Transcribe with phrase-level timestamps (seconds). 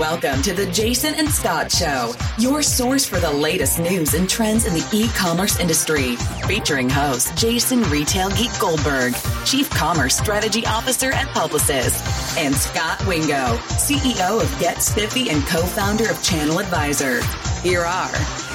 [0.00, 4.64] Welcome to the Jason and Scot Show, your source for the latest news and trends
[4.64, 6.16] in the e commerce industry.
[6.46, 9.12] Featuring host Jason Retail Geek Goldberg,
[9.44, 12.00] Chief Commerce Strategy Officer and Publicis,
[12.38, 17.20] and Scot Wingo, CEO of Get Spiffy and co founder of Channel Advisor.
[17.60, 18.10] Here are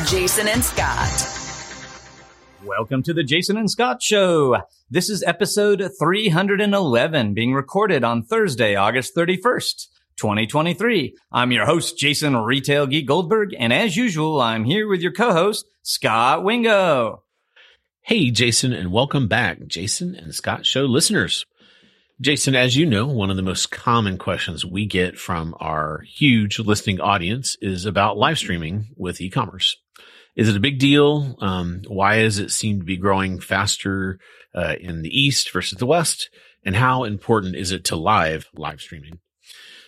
[0.07, 1.30] Jason and Scot.
[2.66, 4.64] Welcome to the Jason and Scot Show.
[4.89, 9.89] This is episode 311 being recorded on Thursday, August 31st.
[10.18, 11.16] 2023.
[11.32, 15.65] I'm your host, Jason Retail Geek Goldberg, and as usual, I'm here with your co-host,
[15.83, 17.23] Scot Wingo.
[18.01, 21.46] Hey, Jason, and welcome back, Jason and Scot Show listeners.
[22.21, 26.59] Jason, as you know, one of the most common questions we get from our huge
[26.59, 29.75] listening audience is about live streaming with e-commerce.
[30.36, 31.36] Is it a big deal?
[31.39, 34.20] Um, why does it seem to be growing faster
[34.53, 36.30] uh, in the East versus the West?
[36.64, 39.20] And how important is it to live live streaming?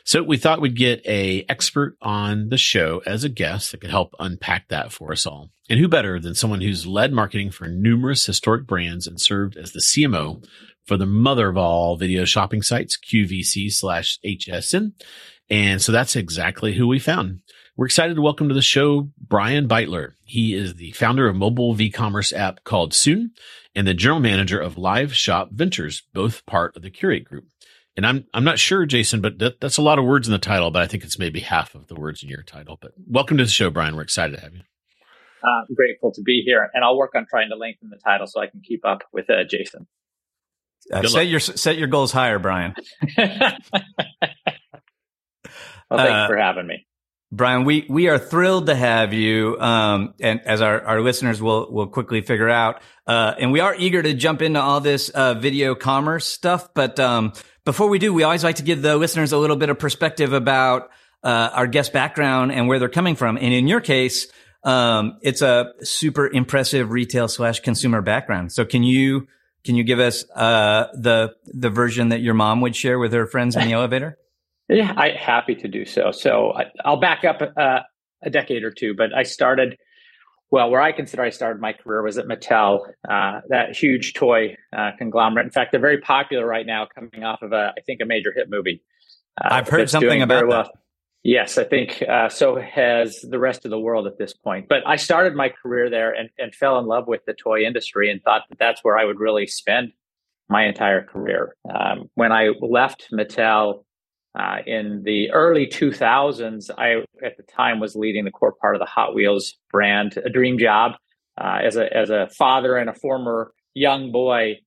[0.08, 3.90] So we thought we'd get a expert on the show as a guest that could
[3.90, 5.50] help unpack that for us all.
[5.70, 9.74] And who better than someone who's led marketing for numerous historic brands and served as
[9.74, 10.46] the CMO
[10.86, 14.94] for the mother of all video shopping sites, QVC slash HSN.
[15.50, 17.42] And so that's exactly who we found.
[17.76, 20.14] We're excited to welcome to the show Brian Beitler.
[20.24, 23.32] He is the founder of mobile v-commerce app called Sune
[23.76, 27.44] and the general manager of Live Shop Ventures, both part of the Qurate Group.
[27.98, 30.38] And I'm I'm not sure, Jason, but that, that's a lot of words in the
[30.38, 30.70] title.
[30.70, 32.78] But I think it's maybe half of the words in your title.
[32.80, 33.96] But welcome to the show, Brian.
[33.96, 34.62] We're excited to have you.
[35.44, 38.28] Uh, I'm grateful to be here, and I'll work on trying to lengthen the title
[38.28, 39.88] so I can keep up with uh, Jason.
[40.94, 42.76] Uh, set your set your goals higher, Brian.
[43.18, 43.58] well,
[45.90, 46.86] thanks uh, for having me.
[47.30, 49.60] Brian, we, we are thrilled to have you.
[49.60, 53.76] Um, and as our, our listeners will, will quickly figure out, uh, and we are
[53.76, 56.70] eager to jump into all this, uh, video commerce stuff.
[56.74, 57.34] But, um,
[57.68, 60.32] before we do, we always like to give the listeners a little bit of perspective
[60.32, 60.90] about
[61.22, 63.36] uh, our guest background and where they're coming from.
[63.36, 64.28] And in your case,
[64.64, 68.54] um, it's a super impressive retail slash consumer background.
[68.54, 69.28] So can you
[69.66, 73.28] can you give us uh, the the version that your mom would share with her
[73.28, 74.18] friends in the elevator?
[74.70, 76.12] Yeah, I happy to do so.
[76.12, 77.80] So I, will back up uh,
[78.24, 79.78] a decade or two, but I started
[80.50, 84.56] well, where I consider I started my career was at Mattel, uh, that huge toy
[84.76, 85.46] uh, conglomerate.
[85.46, 88.32] In fact, they're very popular right now, coming off of a, I think, a major
[88.36, 88.82] hit movie.
[89.44, 90.64] Uh, I've heard something about well.
[90.64, 90.72] that.
[91.24, 94.68] Yes, I think uh, so has the rest of the world at this point.
[94.70, 98.10] But I started my career there and, and fell in love with the toy industry
[98.10, 99.92] and thought that that's where I would really spend
[100.48, 101.56] my entire career.
[101.70, 103.84] Um, when I left Mattel,
[104.38, 108.80] uh, in the early 2000s, I at the time was leading the core part of
[108.80, 110.94] the Hot Wheels brand, a dream job
[111.42, 114.58] uh, as a as a father and a former young boy.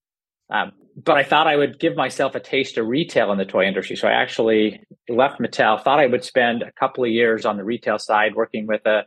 [0.53, 3.64] Um, but I thought I would give myself a taste of retail in the toy
[3.64, 3.94] industry.
[3.94, 5.81] So I actually left Mattel.
[5.81, 9.04] Thought I would spend a couple of years on the retail side, working with a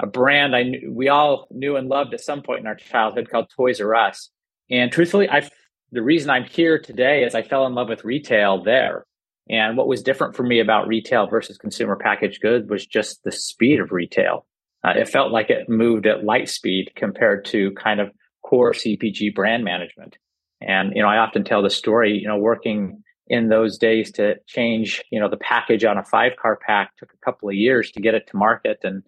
[0.00, 3.28] a brand I knew, we all knew and loved at some point in our childhood
[3.30, 4.30] called Toys R Us.
[4.70, 5.48] And truthfully, I
[5.90, 9.06] the reason I'm here today is I fell in love with retail there.
[9.48, 13.32] And what was different for me about retail versus consumer packaged goods was just the
[13.32, 14.46] speed of retail.
[14.82, 18.10] Uh, it felt like it moved at light speed compared to kind of
[18.42, 20.16] core CPG brand management.
[20.60, 24.36] And, you know, I often tell the story, you know, working in those days to
[24.46, 27.90] change, you know, the package on a five car pack took a couple of years
[27.92, 28.78] to get it to market.
[28.82, 29.02] And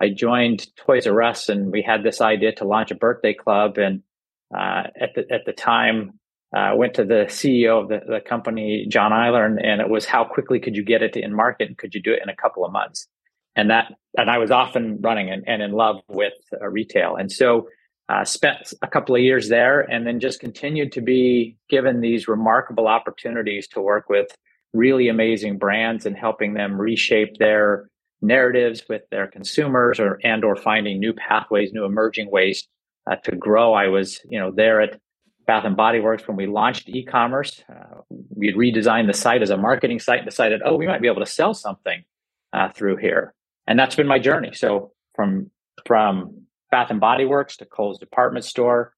[0.00, 3.78] I joined Toys R Us and we had this idea to launch a birthday club.
[3.78, 4.02] And
[4.54, 6.18] uh, at the at the time,
[6.54, 10.04] uh, went to the CEO of the, the company, John Eyler, and, and, it was
[10.04, 12.36] how quickly could you get it in market and could you do it in a
[12.36, 13.06] couple of months?
[13.56, 17.16] And that, and I was often running and, and in love with uh, retail.
[17.16, 17.68] And so,
[18.08, 22.28] uh, spent a couple of years there and then just continued to be given these
[22.28, 24.26] remarkable opportunities to work with
[24.74, 27.88] really amazing brands and helping them reshape their
[28.20, 32.66] narratives with their consumers or, and or finding new pathways, new emerging ways
[33.10, 33.72] uh, to grow.
[33.72, 35.00] I was, you know, there at
[35.46, 37.62] Bath and Body Works when we launched e-commerce.
[37.68, 41.00] Uh, we had redesigned the site as a marketing site and decided, oh, we might
[41.00, 42.04] be able to sell something
[42.52, 43.34] uh, through here.
[43.66, 44.52] And that's been my journey.
[44.52, 45.50] So from
[45.86, 48.94] from Bath and Body Works to Kohl's department store,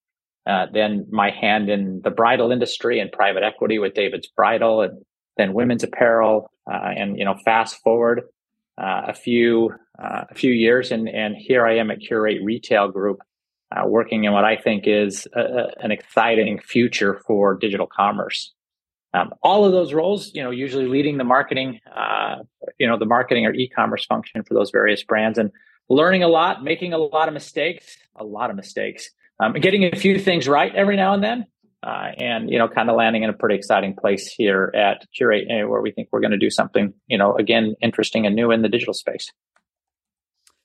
[0.47, 5.05] uh, then my hand in the bridal industry and private equity with David's Bridal, and
[5.37, 8.23] then women's apparel, uh, and you know, fast forward
[8.79, 12.89] uh, a few uh, a few years, and and here I am at Qurate Retail
[12.89, 13.21] Group
[13.75, 18.53] uh, working in what I think is a, a, an exciting future for digital commerce.
[19.13, 22.37] Um, all of those roles, you know, usually leading the marketing, uh,
[22.79, 25.51] you know, the marketing or e-commerce function for those various brands, and
[25.89, 29.11] learning a lot, making a lot of mistakes, a lot of mistakes,
[29.41, 31.47] um, getting a few things right every now and then.
[31.85, 35.45] uh, and you know, kind of landing in a pretty exciting place here at Qurate,
[35.51, 38.51] uh, where we think we're going to do something, you know, again, interesting and new
[38.51, 39.31] in the digital space.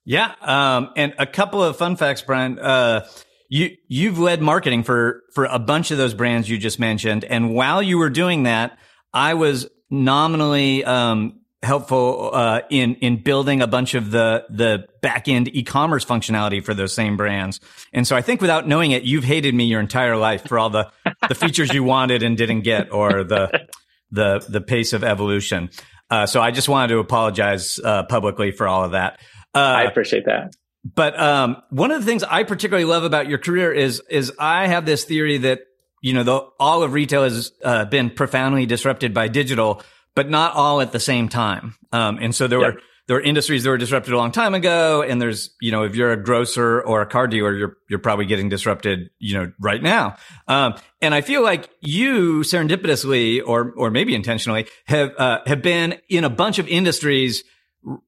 [0.10, 2.58] Yeah, um, and a couple of fun facts, Brian.
[2.58, 3.08] Uh,
[3.48, 7.54] you you've led marketing for for a bunch of those brands you just mentioned, and
[7.54, 8.80] while you were doing that,
[9.14, 15.28] I was nominally um, helpful uh, in in building a bunch of the the back
[15.28, 17.60] end e-commerce functionality for those same brands.
[17.94, 20.72] And so I think without knowing it, you've hated me your entire life for all
[20.72, 20.92] the
[21.30, 23.68] the features you wanted and didn't get, or the
[24.10, 25.70] the the pace of evolution.
[26.10, 29.20] Uh, so I just wanted to apologize uh, publicly for all of that.
[29.54, 30.56] Uh, I appreciate that.
[30.84, 34.68] But um, one of the things I particularly love about your career is is I
[34.68, 35.62] have this theory that
[36.02, 39.82] you know the, all of retail has uh, been profoundly disrupted by digital
[40.16, 41.76] but not all at the same time.
[41.94, 42.74] Um, and so there yep.
[42.74, 45.84] were there were industries that were disrupted a long time ago, and there's you know
[45.84, 49.52] if you're a grocer or a car dealer, you're you're probably getting disrupted you know
[49.60, 50.18] right now.
[50.48, 55.96] Um, and I feel like you serendipitously or or maybe intentionally have uh, have been
[56.10, 57.44] in a bunch of industries.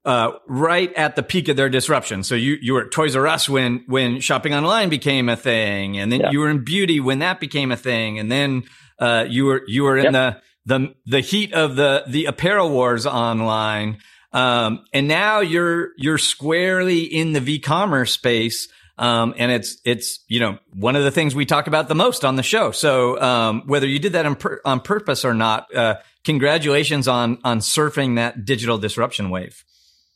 [0.04, 2.24] Uh, right at the peak of their disruption.
[2.24, 5.98] So you, you were at Toys R Us when, when shopping online became a thing.
[5.98, 6.32] And then yeah.
[6.32, 8.20] you were in beauty when that became a thing.
[8.20, 8.64] And then,
[9.00, 10.14] uh, you were, you were in yep.
[10.14, 14.00] the, the the heat of the the apparel wars online.
[14.34, 18.68] Um, and now you're you're squarely in the v-commerce space.
[18.98, 22.24] Um, and it's it's you know one of the things we talk about the most
[22.24, 22.72] on the show.
[22.72, 27.40] So um, whether you did that on, pur- on purpose or not, uh, congratulations on
[27.44, 29.64] on surfing that digital disruption wave.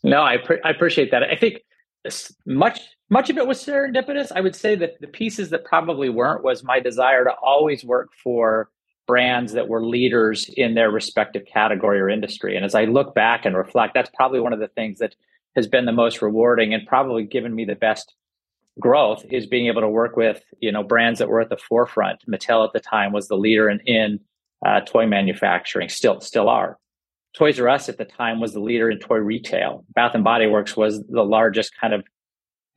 [0.04, 1.24] No, I pre- I appreciate that.
[1.24, 1.62] I think
[2.46, 2.80] much
[3.10, 4.31] much of it was serendipitous.
[4.36, 8.10] I would say that the pieces that probably weren't was my desire to always work
[8.24, 8.69] for
[9.07, 12.56] brands that were leaders in their respective category or industry.
[12.56, 15.16] And as I look back and reflect, that's probably one of the things that
[15.56, 18.16] has been the most rewarding and probably given me the best
[18.80, 22.22] growth is being able to work with you know brands that were at the forefront.
[22.28, 24.19] Mattel at the time was the leader in, in
[24.65, 26.77] uh, toy manufacturing, still still are.
[27.35, 29.85] Toys R Us at the time was the leader in toy retail.
[29.94, 32.03] Bath and Body Works was the largest kind of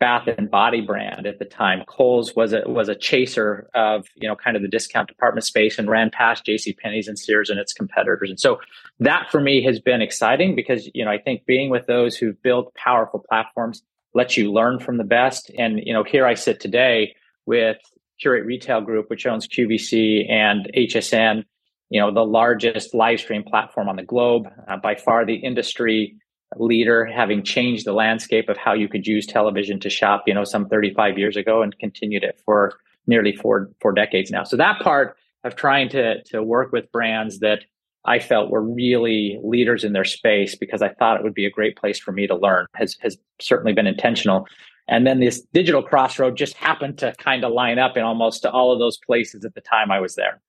[0.00, 1.82] bath and body brand at the time.
[1.88, 5.78] Kohl's was a was a chaser of you know kind of the discount department space
[5.78, 6.74] and ran past J.C.
[6.74, 8.30] Penney's and Sears and its competitors.
[8.30, 8.60] And so
[9.00, 12.40] that for me has been exciting because you know I think being with those who've
[12.42, 13.82] built powerful platforms
[14.14, 15.50] lets you learn from the best.
[15.58, 17.14] And you know here I sit today
[17.46, 17.78] with
[18.22, 21.44] Qurate Retail Group, which owns QVC and HSN.
[21.90, 26.16] You know the largest live stream platform on the globe, uh, by far the industry
[26.56, 30.44] leader, having changed the landscape of how you could use television to shop, you know,
[30.44, 34.44] some 35 years ago and continued it for nearly four, four decades now.
[34.44, 37.64] So that part of trying to, to work with brands that
[38.04, 41.50] I felt were really leaders in their space because I thought it would be a
[41.50, 44.46] great place for me to learn has, has certainly been intentional.
[44.88, 48.72] And then this digital crossroad just happened to kind of line up in almost all
[48.72, 50.40] of those places at the time I was there.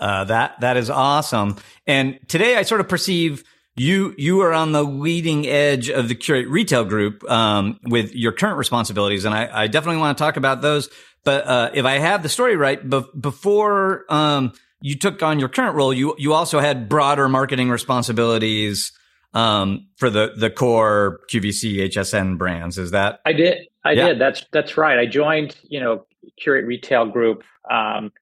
[0.00, 1.56] Uh, that that is awesome.
[1.86, 3.44] And today I sort of perceive
[3.76, 8.32] you you are on the leading edge of the Qurate Retail Group um, with your
[8.32, 10.88] current responsibilities, and I, I, definitely want to talk about those.
[11.24, 15.48] But uh, if I have the story right, be- before um, you took on your
[15.48, 18.92] current role, you you also had broader marketing responsibilities
[19.34, 22.78] um, for the the core QVC HSN brands.
[22.78, 23.68] Is that I did?
[23.84, 24.08] I yeah.
[24.08, 24.18] did.
[24.18, 24.98] That's that's right.
[24.98, 26.06] I joined you know
[26.44, 28.12] Qurate Retail Group um,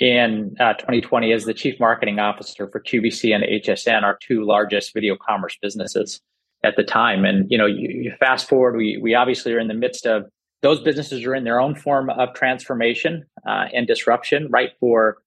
[0.00, 4.94] in uh, 2020 as the chief marketing officer for QVC and HSN, our two largest
[4.94, 6.20] video commerce businesses
[6.64, 7.24] at the time.
[7.24, 10.24] And you know, you, you, fast forward, we we obviously are in the midst of
[10.62, 14.70] those businesses are in their own form of transformation uh, and disruption, right?
[14.80, 15.18] For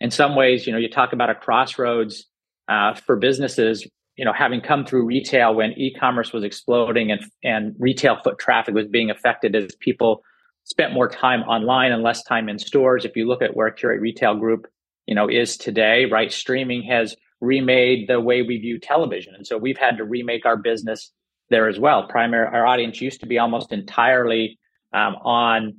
[0.00, 2.26] in some ways, you know, you talk about a crossroads
[2.68, 3.86] uh, for businesses.
[4.16, 8.74] You know, having come through retail when e-commerce was exploding and and retail foot traffic
[8.74, 10.22] was being affected as people
[10.64, 13.04] spent more time online and less time in stores.
[13.04, 14.66] If you look at where Qurate Retail Group,
[15.06, 16.32] you know, is today, right?
[16.32, 19.34] Streaming has remade the way we view television.
[19.34, 21.10] And so we've had to remake our business
[21.50, 22.06] there as well.
[22.06, 24.58] Primary, our audience used to be almost entirely
[24.92, 25.74] um, on,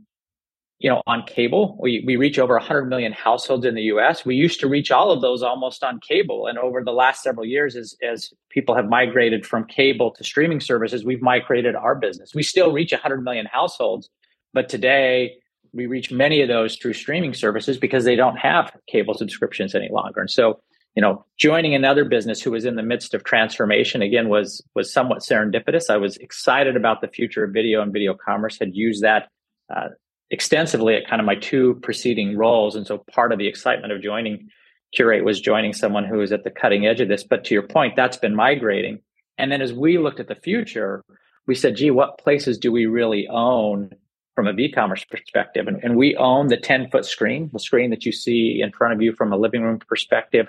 [0.80, 1.78] you know, on cable.
[1.82, 4.25] We, we reach over 100 million households in the US.
[4.25, 6.48] We used to reach all of those almost on cable.
[6.48, 10.60] And over the last several years, as, as people have migrated from cable to streaming
[10.60, 12.36] services, we've migrated our business.
[12.36, 14.10] We still reach 100 million households,
[14.54, 15.38] but today,
[15.74, 19.90] we reach many of those through streaming services because they don't have cable subscriptions any
[19.92, 20.22] longer.
[20.22, 20.60] And so,
[20.96, 24.94] you know, joining another business who was in the midst of transformation again was was
[24.94, 25.90] somewhat serendipitous.
[25.90, 28.60] I was excited about the future of video and video commerce.
[28.60, 29.30] Had used that
[29.76, 29.90] uh,
[30.30, 34.04] extensively at kind of my two preceding roles, and so part of the excitement of
[34.04, 34.50] joining
[34.96, 37.24] Qurate was joining someone who is at the cutting edge of this.
[37.24, 39.00] But to your point, that's been migrating.
[39.40, 41.04] And then as we looked at the future,
[41.48, 43.90] we said, "Gee, what places do we really own?"
[44.36, 48.06] From a v-commerce perspective and, and we own the 10 foot screen the screen that
[48.06, 50.48] you see in front of you from a living room perspective.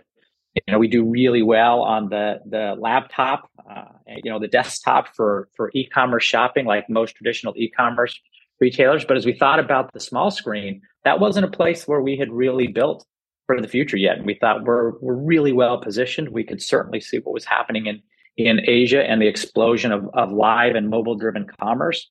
[0.54, 3.84] You know we do really well on the the laptop uh,
[4.22, 8.18] you know the desktop for for e-commerce shopping like most traditional e-commerce
[8.60, 9.04] retailers.
[9.04, 12.30] But as we thought about the small screen that wasn't a place where we had
[12.30, 13.04] really built
[13.46, 14.16] for the future yet.
[14.16, 16.28] And we thought we're we're really well positioned.
[16.28, 18.00] We could certainly see what was happening in
[18.36, 22.10] in asia and the explosion of, of live and mobile driven commerce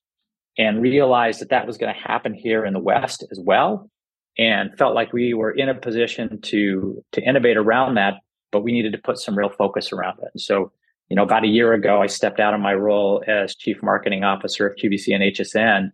[0.58, 3.90] and realized that that was going to happen here in the west as well
[4.38, 8.16] and felt like we were in a position to to innovate around that
[8.54, 10.30] but we needed to put some real focus around it.
[10.32, 10.72] And so,
[11.10, 14.24] you know, about a year ago, I stepped out of my role as chief marketing
[14.24, 15.92] officer of QVC and HSN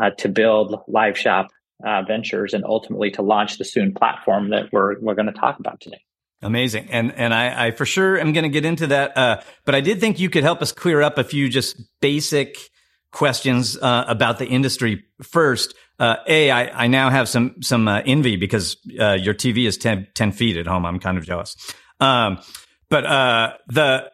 [0.00, 1.48] uh, to build Live Shop
[1.84, 5.58] uh, Ventures and ultimately to launch the Sune platform that we're we're going to talk
[5.58, 6.00] about today.
[6.42, 9.16] Amazing, and and I, I for sure am going to get into that.
[9.16, 12.56] Uh, but I did think you could help us clear up a few just basic
[13.12, 15.74] questions uh, about the industry first.
[15.98, 19.76] Uh, a, I, I now have some some uh, envy because uh, your TV is
[19.76, 20.84] 10, 10, feet at home.
[20.84, 21.56] I'm kind of jealous.
[22.00, 22.40] Um,
[22.88, 24.10] but uh, the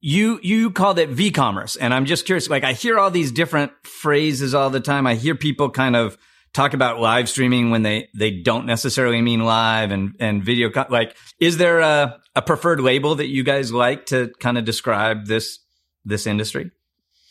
[0.00, 2.48] you you called it v-commerce, and I'm just curious.
[2.48, 5.06] Like I hear all these different phrases all the time.
[5.06, 6.16] I hear people kind of
[6.52, 10.70] talk about live streaming when they they don't necessarily mean live and and video.
[10.70, 14.64] Co- like, is there a a preferred label that you guys like to kind of
[14.64, 15.58] describe this
[16.04, 16.70] this industry?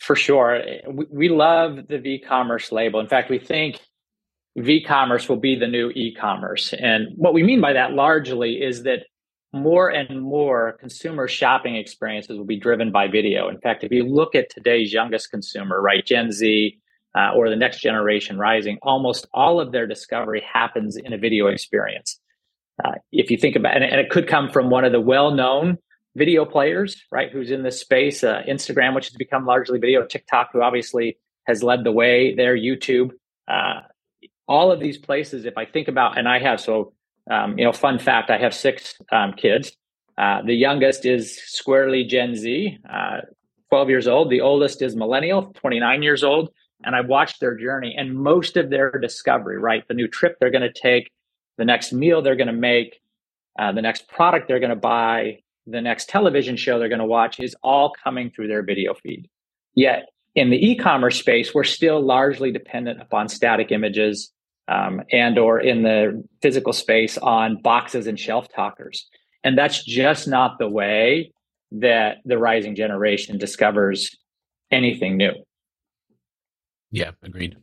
[0.04, 3.00] For sure, we, we love the v-commerce label.
[3.00, 3.80] In fact, we think
[4.58, 9.06] v-commerce will be the new e-commerce, and what we mean by that largely is that
[9.54, 13.48] more and more consumer shopping experiences will be driven by video.
[13.48, 16.78] In fact, if you look at today's youngest consumer, right, Gen Z
[17.18, 21.48] uh, or the next generation rising, almost all of their discovery happens in a video
[21.48, 22.20] experience.
[22.84, 25.78] Uh, if you think about, and, and, it could come from one of the well-known
[26.15, 30.50] video players, right, who's in this space, uh, Instagram, which has become largely video, TikTok,
[30.53, 33.12] who obviously has led the way there, YouTube,
[33.48, 33.82] uh,
[34.48, 35.46] all of these places.
[35.46, 36.93] If I think about, and I have so
[37.29, 39.72] um, you know, fun fact: I have six um, kids.
[40.17, 43.22] Uh, the youngest is squarely Gen Z, uh,
[43.70, 44.29] 12 years old.
[44.29, 46.51] The oldest is millennial, 29 years old.
[46.84, 49.88] And I've watched their journey and most of their discovery, right?
[49.88, 51.10] The new trip they're going to take,
[51.58, 53.01] the next meal they're going to make,
[53.58, 57.05] uh, the next product they're going to buy, the next television show they're going to
[57.05, 59.29] watch is all coming through their video feed.
[59.75, 64.32] Yet in the e-commerce space, we're still largely dependent upon static images
[64.67, 69.08] um, and or in the physical space on boxes and shelf talkers.
[69.43, 71.32] And that's just not the way
[71.72, 74.15] that the rising generation discovers
[74.72, 75.34] anything new.
[76.91, 77.58] Yeah agreed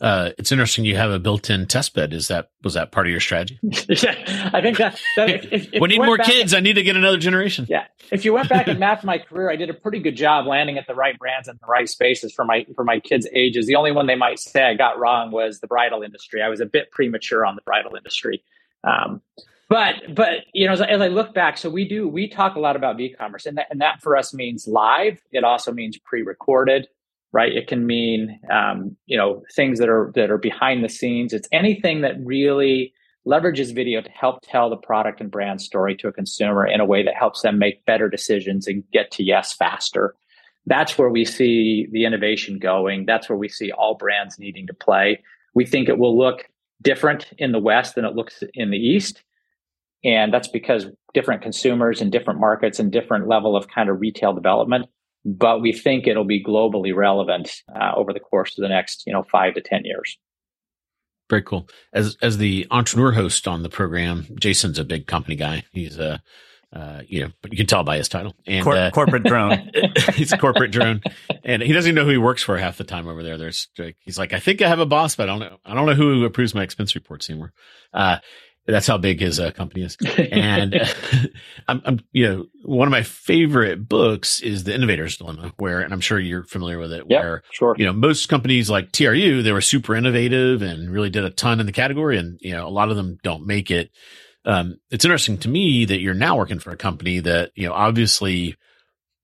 [0.00, 2.12] uh, it's interesting you have a built-in test bed.
[2.12, 3.58] Is that was that part of your strategy?
[3.62, 5.00] yeah, I think that.
[5.16, 6.54] that if, if, if we need more kids.
[6.54, 7.66] I need to get another generation.
[7.68, 10.46] Yeah, if you went back and mapped my career, I did a pretty good job
[10.46, 13.66] landing at the right brands and the right spaces for my for my kids' ages.
[13.66, 16.42] The only one they might say I got wrong was the bridal industry.
[16.42, 18.44] I was a bit premature on the bridal industry.
[18.84, 19.20] Um,
[19.68, 22.60] but but you know as, as, I look back, so we do we talk a
[22.60, 25.20] lot about e-commerce, and that and that for us means live.
[25.32, 26.86] It also means pre-recorded
[27.32, 27.52] right?
[27.54, 31.32] It can mean um, you know things that are that are behind the scenes.
[31.32, 32.92] It's anything that really
[33.26, 36.86] leverages video to help tell the product and brand story to a consumer in a
[36.86, 40.14] way that helps them make better decisions and get to yes faster.
[40.66, 43.06] That's where we see the innovation going.
[43.06, 45.22] That's where we see all brands needing to play.
[45.54, 46.48] We think it will look
[46.82, 49.22] different in the West than it looks in the East.
[50.04, 54.32] And that's because different consumers and different markets and different level of kind of retail
[54.32, 54.86] development
[55.36, 59.12] but we think it'll be globally relevant uh, over the course of the next you
[59.12, 60.18] know five to ten years
[61.28, 65.64] very cool as as the entrepreneur host on the program jason's a big company guy
[65.72, 66.22] he's a
[66.70, 69.70] uh, you know, but you can tell by his title and Cor- uh, corporate drone.
[70.14, 71.00] he's a corporate drone,
[71.42, 73.38] and he doesn't even know who he works for half the time over there.
[73.38, 73.68] There's,
[74.00, 75.56] he's like, I think I have a boss, but I don't know.
[75.64, 77.54] I don't know who approves my expense reports anymore.
[77.94, 78.18] Uh,
[78.72, 79.96] that's how big his uh, company is.
[80.30, 80.86] And uh,
[81.68, 85.92] I'm, I'm, you know, one of my favorite books is The Innovator's Dilemma, where, and
[85.92, 87.74] I'm sure you're familiar with it, yep, where, sure.
[87.78, 91.60] you know, most companies like TRU, they were super innovative and really did a ton
[91.60, 92.18] in the category.
[92.18, 93.90] And, you know, a lot of them don't make it.
[94.44, 97.74] Um, it's interesting to me that you're now working for a company that, you know,
[97.74, 98.56] obviously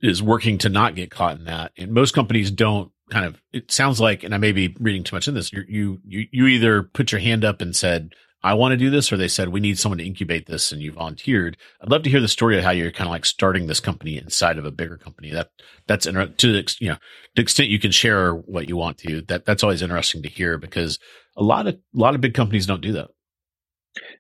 [0.01, 1.73] is working to not get caught in that.
[1.77, 5.17] And most companies don't kind of, it sounds like, and I may be reading too
[5.17, 8.73] much in this, you, you, you either put your hand up and said, I want
[8.73, 11.57] to do this, or they said we need someone to incubate this, and you volunteered.
[11.81, 14.19] I'd love to hear the story of how you're kind of like starting this company
[14.19, 15.31] inside of a bigger company.
[15.31, 15.49] That
[15.87, 16.99] that's inter- to the you know
[17.35, 19.23] the extent you can share what you want to.
[19.23, 20.99] That that's always interesting to hear because
[21.39, 23.09] a lot of a lot of big companies don't do that.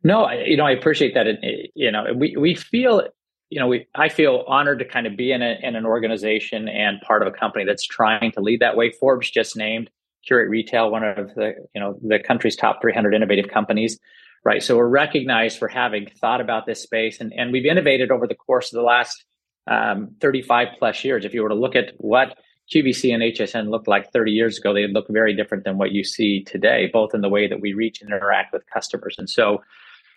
[0.02, 1.26] No, you know I appreciate that.
[1.26, 3.06] It, you know we we feel
[3.50, 6.66] you know we I feel honored to kind of be in a, in an organization
[6.66, 8.90] and part of a company that's trying to lead that way.
[8.90, 9.90] Forbes just named
[10.28, 13.98] Qurate Retail, one of the you know the country's top 300 innovative companies,
[14.44, 14.62] right?
[14.62, 18.34] So we're recognized for having thought about this space, and and we've innovated over the
[18.34, 19.24] course of the last
[19.66, 21.24] um, 35 plus years.
[21.24, 22.36] If you were to look at what
[22.72, 26.02] QVC and HSN looked like 30 years ago, they look very different than what you
[26.02, 29.16] see today, both in the way that we reach and interact with customers.
[29.18, 29.62] And so,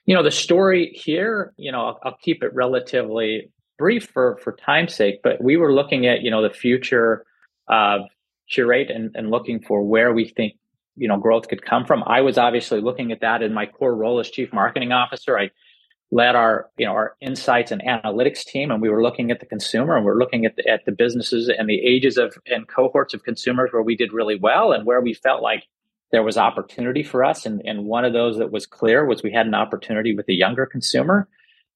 [0.06, 4.54] you know, the story here, you know, I'll, I'll keep it relatively brief for for
[4.54, 7.26] time's sake, but we were looking at, you know, the future
[7.68, 8.02] of
[8.54, 10.54] Qurate and, and looking for where we think
[10.96, 12.04] you know growth could come from.
[12.06, 15.38] I was obviously looking at that in my core role as chief marketing officer.
[15.38, 15.52] I
[16.12, 19.46] led our you know our insights and analytics team and we were looking at the
[19.46, 22.68] consumer and we are looking at the, at the businesses and the ages of and
[22.68, 25.66] cohorts of consumers where we did really well and where we felt like
[26.14, 29.34] there was opportunity for us and, and one of those that was clear was we
[29.34, 31.28] had an opportunity with the younger consumer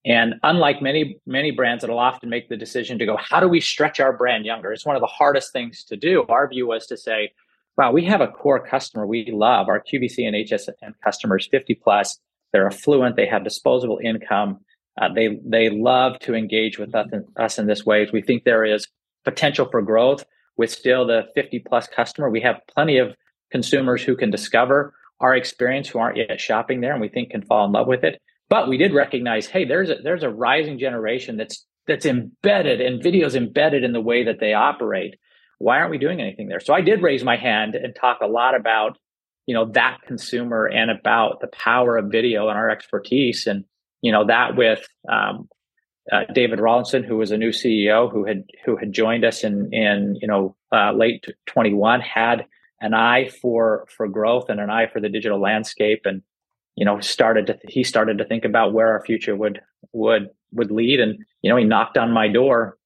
[0.04, 3.60] and unlike many many brands that'll often make the decision to go how do we
[3.60, 6.86] stretch our brand younger it's one of the hardest things to do our view was
[6.86, 7.30] to say
[7.76, 12.18] wow we have a core customer we love our qvc and hsn customers 50 plus
[12.52, 13.16] they're affluent.
[13.16, 14.60] They have disposable income.
[15.00, 18.06] Uh, they they love to engage with us in, us in this way.
[18.12, 18.86] We think there is
[19.24, 20.24] potential for growth
[20.56, 22.28] with still the 50 plus customer.
[22.28, 23.14] We have plenty of
[23.50, 27.42] consumers who can discover our experience who aren't yet shopping there, and we think can
[27.42, 28.20] fall in love with it.
[28.52, 33.02] But we did recognize, hey, there's a there's a rising generation that's that's embedded and
[33.02, 35.14] videos embedded in the way that they operate.
[35.58, 36.60] Why aren't we doing anything there?
[36.60, 38.98] So I did raise my hand and talk a lot about
[39.46, 43.64] you know that consumer and about the power of video and our expertise and
[44.02, 45.48] you know that with um,
[46.12, 49.72] uh, David Rawlinson, who was a new CEO who had who had joined us in
[49.72, 52.44] in you know uh, late 21, had
[52.82, 56.20] an eye for for growth and an eye for the digital landscape, and
[56.76, 59.60] you know started to he started to think about where our future would
[59.92, 62.78] would would lead, and you know he knocked on my door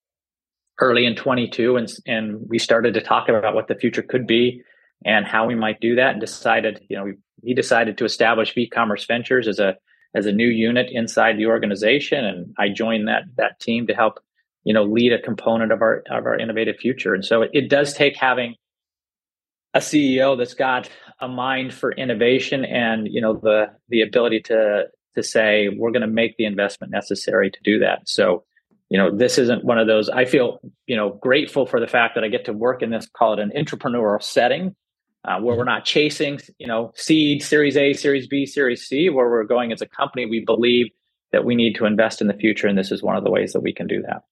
[0.81, 4.63] early in 22, and and we started to talk about what the future could be
[5.05, 7.13] and how we might do that and decided, you know,
[7.43, 9.77] he decided to establish V-Commerce Ventures as a
[10.15, 14.19] as a new unit inside the organization and I joined that that team to help,
[14.65, 17.15] you know, lead a component of our of our innovative future.
[17.15, 18.55] And so it, it does take having
[19.75, 20.89] a CEO that's got
[21.21, 26.03] a mind for innovation and, you know, the the ability to to say we're going
[26.03, 28.09] to make the investment necessary to do that.
[28.09, 28.45] So
[28.89, 32.15] you know this isn't one of those i feel you know grateful for the fact
[32.15, 34.77] that i get to work in this call it an entrepreneurial setting
[35.27, 39.29] uh, where we're not chasing, you know, seed, Series A, Series B, Series C, where
[39.29, 40.25] we're going as a company.
[40.25, 40.87] We believe
[41.33, 43.53] that we need to invest in the future, and this is one of the ways
[43.53, 44.23] that we can do that.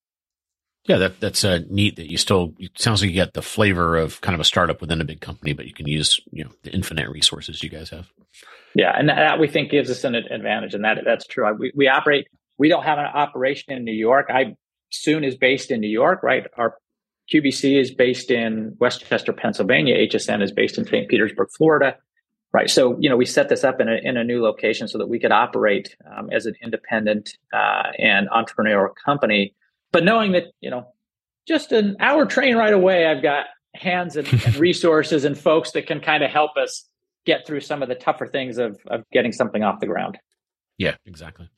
[0.86, 1.96] Yeah, that that's uh, neat.
[1.96, 4.80] That you still it sounds like you get the flavor of kind of a startup
[4.80, 7.90] within a big company, but you can use you know the infinite resources you guys
[7.90, 8.10] have.
[8.74, 11.50] Yeah, and that we think gives us an advantage, and that that's true.
[11.54, 12.26] We we operate.
[12.58, 14.26] We don't have an operation in New York.
[14.28, 14.56] I
[14.90, 16.46] Sune is based in New York, right?
[16.56, 16.76] Our
[17.32, 19.96] QVC is based in West Chester, Pennsylvania.
[19.96, 21.08] HSN is based in St.
[21.08, 21.96] Petersburg, Florida.
[22.52, 22.70] Right.
[22.70, 25.08] So, you know, we set this up in a, in a new location so that
[25.08, 29.54] we could operate um, as an independent uh, and entrepreneurial company.
[29.94, 30.88] But knowing that, you know,
[31.46, 35.86] just an hour train right away, I've got hands and, and resources and folks that
[35.86, 36.88] can kind of help us
[37.24, 40.18] get through some of the tougher things of, of getting something off the ground.
[40.78, 41.48] Yeah, exactly.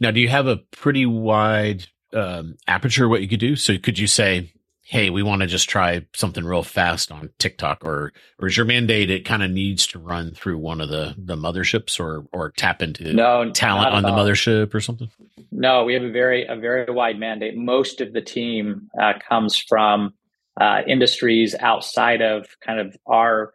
[0.00, 3.54] Now, do you have a pretty wide um, aperture what you could do?
[3.54, 4.52] So could you say,
[4.90, 8.66] hey, we want to just try something real fast on TikTok, or or is your
[8.66, 12.50] mandate it kind of needs to run through one of the the motherships, or or
[12.50, 15.08] tap into no, talent on the mothership or something?
[15.52, 17.56] No, we have a very a very wide mandate.
[17.56, 20.12] Most of the team uh, comes from
[20.60, 23.54] uh, industries outside of kind of our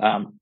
[0.00, 0.38] um,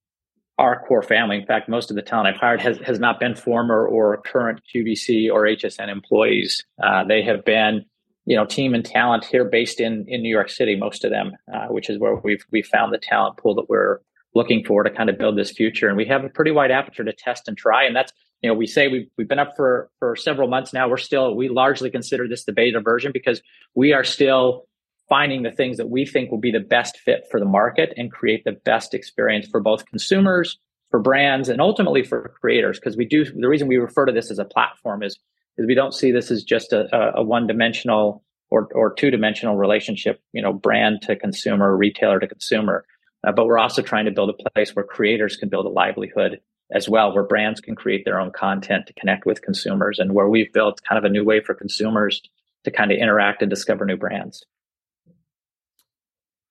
[0.58, 1.36] our core family.
[1.36, 4.60] In fact, most of the talent I've hired has, has not been former or current
[4.74, 6.64] QVC or HSN employees.
[6.82, 7.84] Uh, they have been
[8.26, 11.32] you know team and talent here based in in New York City, most of them,
[11.52, 14.00] uh, which is where we've we found the talent pool that we're
[14.34, 15.88] looking for to kind of build this future.
[15.88, 17.84] And we have a pretty wide aperture to test and try.
[17.84, 18.12] And that's
[18.42, 20.88] you know we say we've we've been up for for several months now.
[20.88, 23.40] We're still we largely consider this the beta version because
[23.74, 24.66] we are still
[25.08, 28.10] finding the things that we think will be the best fit for the market and
[28.10, 30.58] create the best experience for both consumers
[30.90, 34.30] for brands and ultimately for creators because we do the reason we refer to this
[34.30, 35.16] as a platform is
[35.58, 39.56] is we don't see this as just a, a one dimensional or, or two dimensional
[39.56, 42.84] relationship, you know, brand to consumer, retailer to consumer.
[43.26, 46.40] Uh, but we're also trying to build a place where creators can build a livelihood
[46.72, 50.28] as well, where brands can create their own content to connect with consumers and where
[50.28, 52.22] we've built kind of a new way for consumers
[52.64, 54.44] to kind of interact and discover new brands.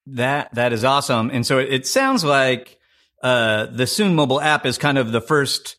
[0.07, 1.31] That that is awesome.
[1.31, 2.77] And so it, it sounds like
[3.23, 5.77] uh, the Sune mobile app is kind of the first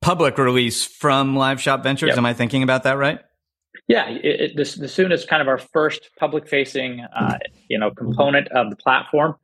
[0.00, 2.08] public release from Live Shop Ventures.
[2.08, 2.18] Yep.
[2.18, 3.20] Am I thinking about that right?
[3.86, 7.78] Yeah, it, it, the, the Sune is kind of our first public facing, uh, you
[7.78, 9.36] know, component of the platform.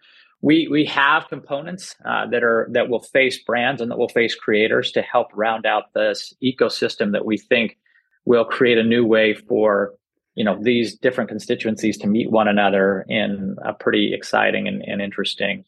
[0.44, 4.34] we we have components uh, that are that will face brands and that will face
[4.34, 7.78] creators to help round out this ecosystem that we think
[8.26, 9.94] will create a new way for
[10.34, 15.00] you know these different constituencies to meet one another in a pretty exciting and, and
[15.00, 15.64] interesting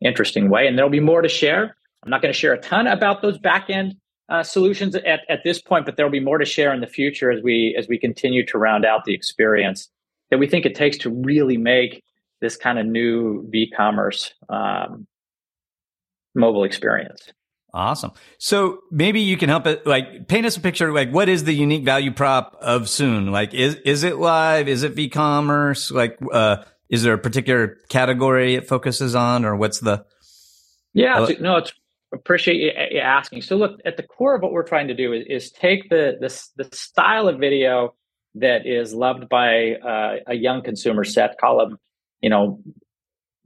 [0.00, 2.86] interesting way and there'll be more to share i'm not going to share a ton
[2.86, 3.94] about those back end
[4.28, 7.30] uh, solutions at, at this point but there'll be more to share in the future
[7.30, 9.88] as we as we continue to round out the experience
[10.30, 12.02] that we think it takes to really make
[12.40, 15.06] this kind of new v-commerce um,
[16.34, 17.32] mobile experience
[17.74, 18.12] Awesome.
[18.38, 20.92] So maybe you can help it, like paint us a picture.
[20.92, 23.32] Like, what is the unique value prop of Sune?
[23.32, 24.68] Like, is is it live?
[24.68, 25.90] Is it v-commerce?
[25.90, 26.58] Like, uh,
[26.88, 30.04] is there a particular category it focuses on, or what's the?
[30.92, 31.72] Yeah, no, it's
[32.14, 32.56] appreciate
[32.92, 33.42] you asking.
[33.42, 36.16] So, look, at the core of what we're trying to do is, is take the,
[36.20, 37.94] the the style of video
[38.36, 41.78] that is loved by uh, a young consumer set, call them
[42.24, 42.58] you know,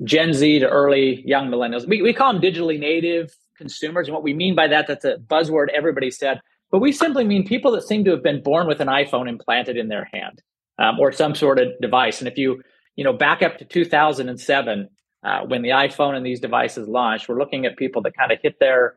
[0.04, 1.88] Gen Z to early young millennials.
[1.88, 4.06] We, we call them digitally native consumers.
[4.06, 6.40] And what we mean by that, that's a buzzword everybody said.
[6.70, 9.76] But we simply mean people that seem to have been born with an iPhone implanted
[9.76, 10.40] in their hand
[10.78, 12.20] um, or some sort of device.
[12.20, 12.62] And if you,
[12.94, 14.88] you know, back up to 2007,
[15.22, 18.38] uh, when the iPhone and these devices launched, we're looking at people that kind of
[18.40, 18.96] hit their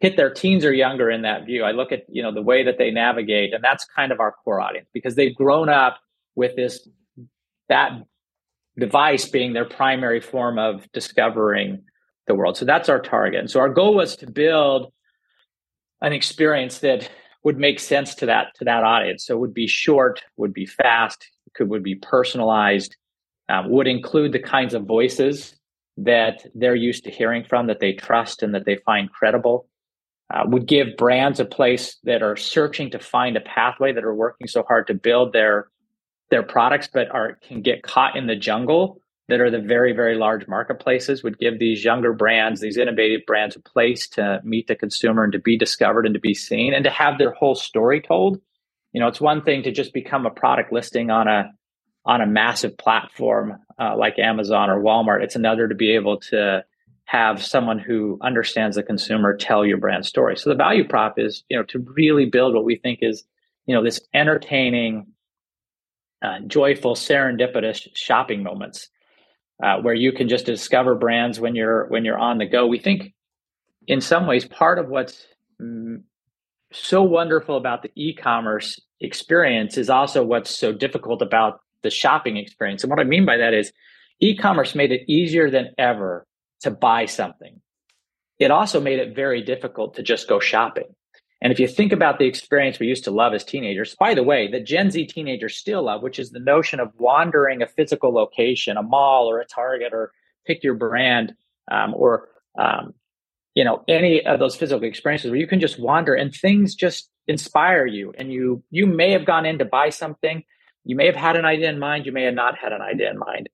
[0.00, 1.62] hit their teens or younger in that view.
[1.62, 4.32] I look at you know the way that they navigate, and that's kind of our
[4.32, 5.98] core audience because they've grown up
[6.34, 6.88] with this
[7.68, 7.92] that
[8.78, 11.82] device being their primary form of discovering
[12.26, 12.56] the world.
[12.56, 13.40] So that's our target.
[13.40, 14.92] And so our goal was to build
[16.00, 17.10] an experience that
[17.44, 19.24] would make sense to that to that audience.
[19.24, 22.96] So it would be short, would be fast, could would be personalized,
[23.48, 25.54] um, would include the kinds of voices
[25.96, 29.66] that they're used to hearing from, that they trust and that they find credible.
[30.32, 34.14] Uh, would give brands a place that are searching to find a pathway that are
[34.14, 35.68] working so hard to build their
[36.30, 40.16] their products, but are can get caught in the jungle that are the very, very
[40.16, 44.74] large marketplaces would give these younger brands, these innovative brands, a place to meet the
[44.74, 48.00] consumer and to be discovered and to be seen and to have their whole story
[48.00, 48.40] told.
[48.92, 51.50] You know, it's one thing to just become a product listing on a
[52.04, 55.22] on a massive platform uh, like Amazon or Walmart.
[55.22, 56.64] It's another to be able to
[57.04, 60.36] have someone who understands the consumer tell your brand story.
[60.36, 63.24] So the value prop is, you know, to really build what we think is,
[63.66, 65.06] you know, this entertaining,
[66.22, 68.88] uh, joyful, serendipitous shopping moments
[69.62, 72.66] uh, where you can just discover brands when you're when you're on the go.
[72.66, 73.12] We think,
[73.86, 75.26] in some ways, part of what's
[75.60, 76.02] mm,
[76.72, 82.82] so wonderful about the e-commerce experience is also what's so difficult about the shopping experience.
[82.82, 83.72] And what I mean by that is,
[84.20, 86.26] e-commerce made it easier than ever
[86.60, 87.60] to buy something.
[88.38, 90.94] It also made it very difficult to just go shopping.
[91.40, 94.22] And if you think about the experience we used to love as teenagers, by the
[94.22, 98.14] way, the Gen Z teenagers still love, which is the notion of wandering a physical
[98.14, 100.12] location, a mall or a Target or
[100.46, 101.34] pick your brand
[101.70, 102.94] um, or um,
[103.54, 107.10] you know any of those physical experiences where you can just wander and things just
[107.26, 110.42] inspire you and you you may have gone in to buy something
[110.84, 113.10] you may have had an idea in mind you may have not had an idea
[113.10, 113.48] in mind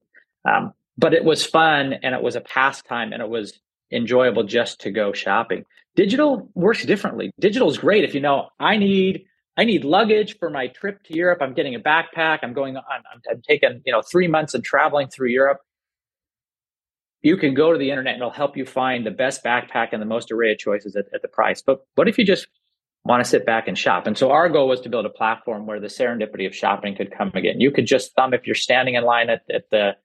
[0.44, 3.60] um, but it was fun and it was a pastime and it was
[3.92, 5.64] enjoyable just to go shopping.
[5.94, 7.30] Digital works differently.
[7.40, 9.24] Digital is great if you know I need
[9.56, 11.38] I need luggage for my trip to Europe.
[11.40, 12.40] I'm getting a backpack.
[12.42, 12.84] I'm going on.
[12.90, 15.60] I'm, I'm taking you know three months and traveling through Europe.
[17.22, 20.00] You can go to the internet and it'll help you find the best backpack and
[20.00, 21.60] the most array of choices at, at the price.
[21.60, 22.46] But what if you just
[23.08, 24.06] want to sit back and shop?
[24.06, 27.10] And so our goal was to build a platform where the serendipity of shopping could
[27.10, 27.60] come again.
[27.60, 29.96] You could just thumb if you're standing in line at, at the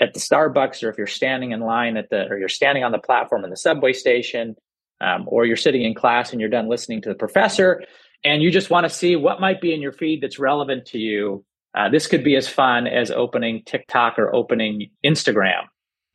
[0.00, 2.92] at the Starbucks or if you're standing in line at the, or you're standing on
[2.92, 4.54] the platform in the subway station,
[5.00, 7.82] um, or you're sitting in class and you're done listening to the professor
[8.24, 10.98] and you just want to see what might be in your feed that's relevant to
[10.98, 11.44] you.
[11.76, 15.64] Uh, this could be as fun as opening TikTok or opening Instagram.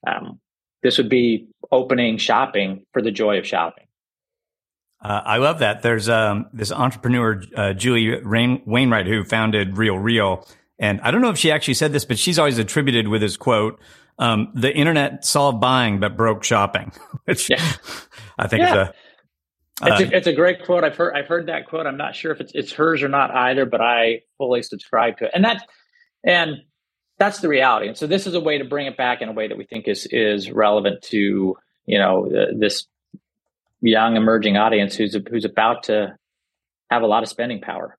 [0.06, 0.40] Um,
[0.82, 3.86] this would be opening shopping for the joy of shopping.
[5.04, 5.82] Uh, I love that.
[5.82, 10.48] There's um, this entrepreneur, uh, Julie Rain- Wainwright, who founded Real Real
[10.80, 13.38] and I don't know if she actually said this, but she's always attributed with this
[13.38, 13.80] quote,
[14.20, 16.92] um, the internet solved buying, but broke shopping,
[17.26, 17.62] which yeah.
[18.38, 18.70] I think yeah.
[18.70, 18.92] is a, uh,
[19.86, 20.84] it's a, it's a great quote.
[20.84, 21.88] I've heard I've heard that quote.
[21.88, 25.26] I'm not sure if it's it's hers or not either, but I fully subscribe to
[25.26, 25.32] it.
[25.34, 25.66] And that
[26.24, 26.58] and
[27.18, 27.88] that's the reality.
[27.88, 29.66] And so this is a way to bring it back in a way that we
[29.66, 32.86] think is is relevant to you know this
[33.84, 36.16] young emerging audience who's who's about to
[36.90, 37.98] have a lot of spending power.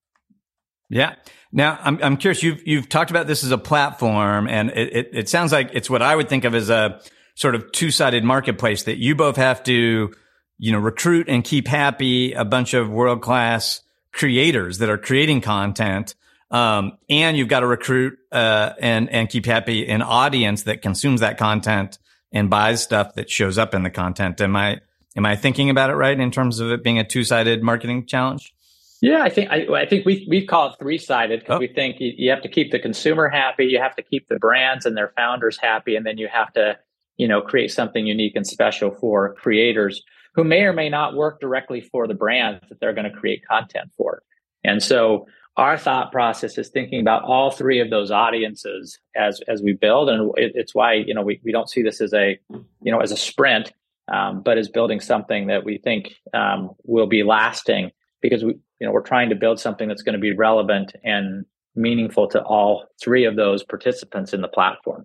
[0.91, 1.15] Yeah.
[1.53, 2.43] Now I'm I'm curious.
[2.43, 5.89] You've you've talked about this as a platform, and it, it, it sounds like it's
[5.89, 7.01] what I would think of as a
[7.37, 10.13] sort of two sided marketplace that you both have to,
[10.59, 15.41] you know, recruit and keep happy a bunch of world class creators that are creating
[15.41, 16.15] content.
[16.51, 21.21] Um, and you've got to recruit uh, and and keep happy an audience that consumes
[21.21, 21.99] that content
[22.33, 24.41] and buys stuff that shows up in the content.
[24.41, 24.81] Am I
[25.17, 28.07] am I thinking about it right in terms of it being a two sided marketing
[28.07, 28.55] challenge?
[29.01, 31.59] Yeah, I think I, I think we we call it three sided because oh.
[31.59, 34.39] we think you, you have to keep the consumer happy, you have to keep the
[34.39, 36.79] brands and their founders happy, and then you have to
[37.17, 40.03] you know create something unique and special for creators
[40.35, 43.47] who may or may not work directly for the brands that they're going to create
[43.47, 44.23] content for.
[44.65, 49.63] And so our thought process is thinking about all three of those audiences as as
[49.63, 52.39] we build and it, it's why you know we, we don't see this as a
[52.83, 53.73] you know as a sprint
[54.13, 57.91] um, but is building something that we think um, will be lasting
[58.21, 61.45] because we you know we're trying to build something that's going to be relevant and
[61.77, 65.05] meaningful to all three of those participants in the platform.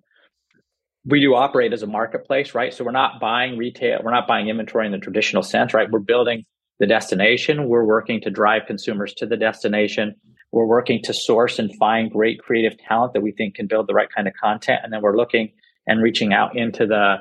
[1.06, 2.74] We do operate as a marketplace right?
[2.74, 5.90] So we're not buying retail we're not buying inventory in the traditional sense right?
[5.90, 6.44] We're building
[6.80, 7.68] the destination.
[7.68, 10.16] We're working to drive consumers to the destination.
[10.50, 13.94] We're working to source and find great creative talent that we think can build the
[13.94, 14.80] right kind of content.
[14.82, 15.52] And then we're looking
[15.86, 17.18] and reaching out into the,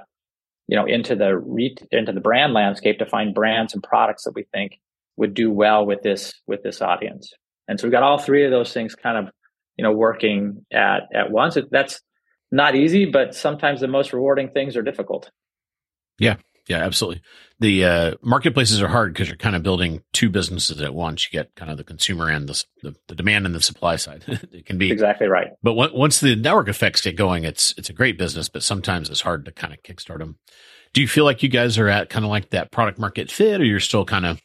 [0.70, 4.36] you know, into the re- into the brand landscape to find brands and products that
[4.36, 4.80] we think
[5.18, 7.34] would do well with this with this audience.
[7.68, 9.34] And so we've got all three of those things kind of,
[9.78, 11.58] you know, working at at once.
[11.72, 12.00] That's
[12.52, 15.32] not easy, but sometimes the most rewarding things are difficult.
[16.20, 16.36] Yeah,
[16.70, 17.22] yeah, absolutely.
[17.60, 21.26] The uh, marketplaces are hard because you're kind of building two businesses at once.
[21.26, 24.24] You get kind of the consumer and the the, the demand and the supply side.
[24.28, 25.50] it can be exactly right.
[25.64, 28.50] But once the network effects get going, it's it's a great business.
[28.50, 30.38] But sometimes it's hard to kind of kickstart them.
[30.94, 33.60] Do you feel like you guys are at kind of like that product market fit,
[33.60, 34.40] or you're still kind of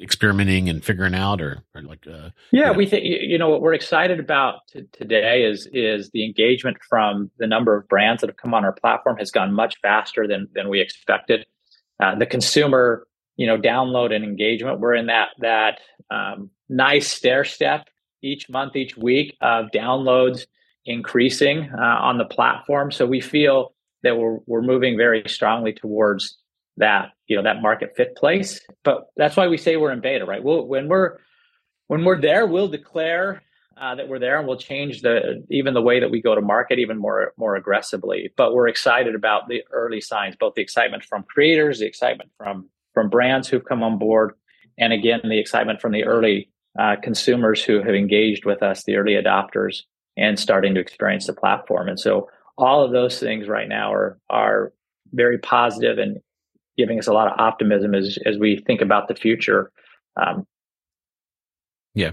[0.00, 3.74] experimenting and figuring out or, or like uh, yeah, we think you know what we're
[3.74, 8.36] excited about t- today is is the engagement from the number of brands that have
[8.36, 11.46] come on our platform has gone much faster than than we expected.
[12.02, 13.06] Uh, the consumer
[13.36, 15.80] you know download and engagement we're in that that
[16.10, 17.88] um, nice stair step
[18.22, 20.46] each month each week of downloads
[20.86, 22.90] increasing uh, on the platform.
[22.90, 26.38] So we feel that we're, we're moving very strongly towards
[26.76, 28.60] that you know that market fit place.
[28.84, 30.42] But that's why we say we're in beta right?
[30.42, 31.18] We'll, when we're
[31.88, 33.42] when we're there we'll declare
[33.78, 36.40] uh, that we're there and we'll change the even the way that we go to
[36.40, 38.32] market even more more aggressively.
[38.36, 42.68] But we're excited about the early signs both the excitement from creators the excitement from
[42.94, 44.32] from brands who've come on board
[44.78, 48.96] and again the excitement from the early uh, consumers who have engaged with us the
[48.96, 49.82] early adopters
[50.16, 51.88] and starting to experience the platform.
[51.88, 54.72] And so all of those things right now are are
[55.12, 56.18] very positive and
[56.76, 59.70] giving us a lot of optimism as as we think about the future.
[60.16, 60.46] Um,
[61.94, 62.12] yeah,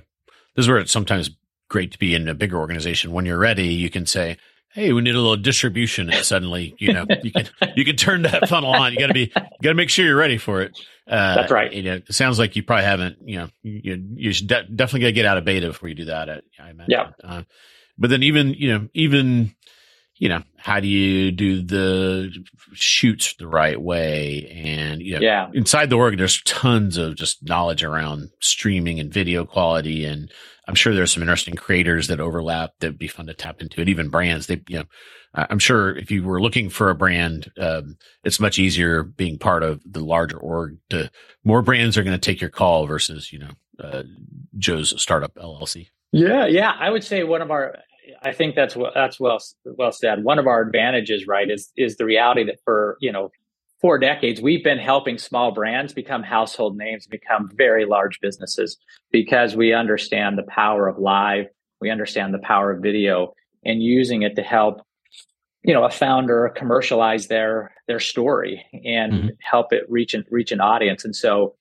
[0.56, 1.30] this is where it's sometimes
[1.69, 3.12] great to be in a bigger organization.
[3.12, 4.38] When you're ready, you can say,
[4.73, 8.23] "Hey, we need a little distribution," and suddenly, you know, you can you can turn
[8.23, 8.93] that funnel on.
[8.93, 10.78] You got to be you got to make sure you're ready for it.
[11.08, 11.71] Uh, That's right.
[11.71, 13.17] You know, it sounds like you probably haven't.
[13.26, 15.95] You know, you you should de- definitely got to get out of beta before you
[15.95, 16.30] do that.
[16.30, 16.86] I imagine.
[16.88, 17.10] Yeah.
[17.23, 17.43] Uh,
[17.97, 19.54] but then even you know even
[20.24, 22.34] you know, how do you do the
[22.72, 24.50] shoots the right way?
[24.66, 25.50] And, you know, yeah.
[25.54, 30.06] inside the org, there's tons of just knowledge around streaming and video quality.
[30.06, 30.32] And
[30.66, 33.90] I'm sure there's some interesting creators that overlap that'd be fun to tap into and
[33.90, 34.48] even brands.
[34.48, 34.86] They, you know,
[35.34, 39.62] I'm sure if you were looking for a brand, um, it's much easier being part
[39.62, 41.12] of the larger org to
[41.44, 44.04] more brands are going to take your call versus, you know, uh,
[44.58, 45.88] Joe's startup LLC.
[46.14, 46.46] Yeah.
[46.46, 46.72] Yeah.
[46.80, 47.76] I would say one of our,
[48.22, 50.24] I think that's that's well well said.
[50.24, 53.32] One of our advantages, right, is is the reality that for you know
[53.82, 58.78] four decades we've been helping small brands become household names, become very large businesses
[59.12, 61.48] because we understand the power of live,
[61.82, 63.34] we understand the power of video,
[63.66, 64.82] and using it to help
[65.63, 69.28] you know a founder commercialize their their story and mm-hmm.
[69.42, 71.06] help it reach an reach an audience.
[71.06, 71.56] And so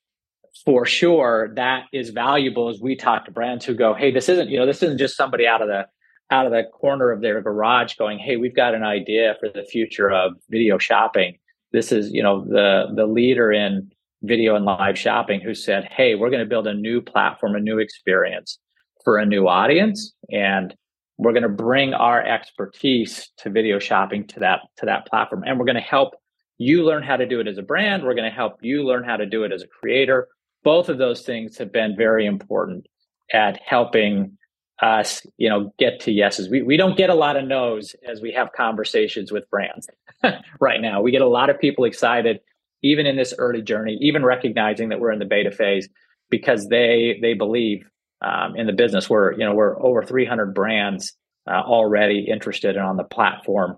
[0.65, 4.49] for sure that is valuable as we talk to brands who go, hey, this isn't
[4.49, 5.87] you know this isn't just somebody out of the
[6.33, 9.65] out of the corner of their garage going, Hey, we've got an idea for the
[9.65, 11.37] future of video shopping.
[11.73, 13.93] This is, you know, the, the leader in
[14.23, 17.61] video and live shopping who said, Hey, we're going to build a new platform, a
[17.61, 18.59] new experience
[19.05, 20.15] for a new audience.
[20.31, 20.75] And
[21.19, 25.45] we're going to bring our expertise to video shopping to that, to that platform.
[25.47, 26.15] And we're going to help
[26.57, 28.05] you learn how to do it as a brand.
[28.05, 30.29] We're going to help you learn how to do it as a creator.
[30.65, 32.87] Both of those things have been very important
[33.35, 34.39] at helping
[34.83, 36.49] us, you know, get to yeses.
[36.51, 39.89] We, we don't get a lot of no's as we have conversations with brands
[40.61, 41.01] right now.
[41.01, 42.41] We get a lot of people excited,
[42.83, 45.89] even in this early journey, even recognizing that we're in the beta phase
[46.31, 47.89] because they, they believe
[48.21, 49.09] um, in the business.
[49.09, 51.13] We're, you know, we're over 300 brands
[51.49, 53.77] uh, already interested and on the platform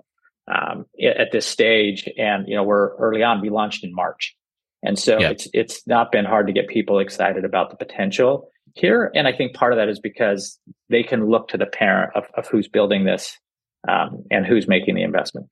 [0.48, 2.08] um, at this stage.
[2.16, 4.34] And, you know, we're early on, we launched in March.
[4.82, 5.30] And so yeah.
[5.30, 9.10] it's, it's not been hard to get people excited about the potential here.
[9.14, 10.58] And I think part of that is because
[10.90, 13.38] they can look to the parent of, of who's building this
[13.88, 15.46] um, and who's making the investment.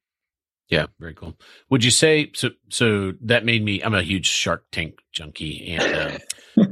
[0.68, 1.36] Yeah, very cool.
[1.68, 2.50] Would you say so?
[2.70, 3.82] So that made me.
[3.82, 6.18] I'm a huge Shark Tank junkie, and uh,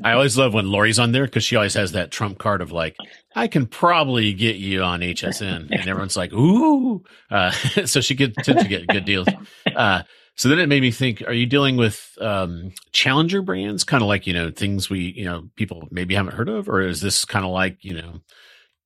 [0.04, 2.72] I always love when Lori's on there because she always has that trump card of
[2.72, 2.96] like,
[3.36, 7.02] I can probably get you on HSN, and everyone's like, ooh.
[7.30, 7.50] Uh,
[7.84, 9.28] so she gets to get good deals.
[9.66, 10.02] Uh,
[10.40, 14.08] so then it made me think: Are you dealing with um, challenger brands, kind of
[14.08, 17.26] like you know things we you know people maybe haven't heard of, or is this
[17.26, 18.22] kind of like you know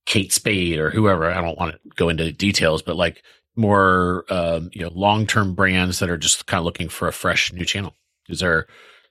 [0.05, 1.31] Kate Spade or whoever?
[1.31, 3.23] I don't want to go into details, but like
[3.55, 7.13] more um, you know long term brands that are just kind of looking for a
[7.13, 7.95] fresh new channel?
[8.29, 8.67] Is there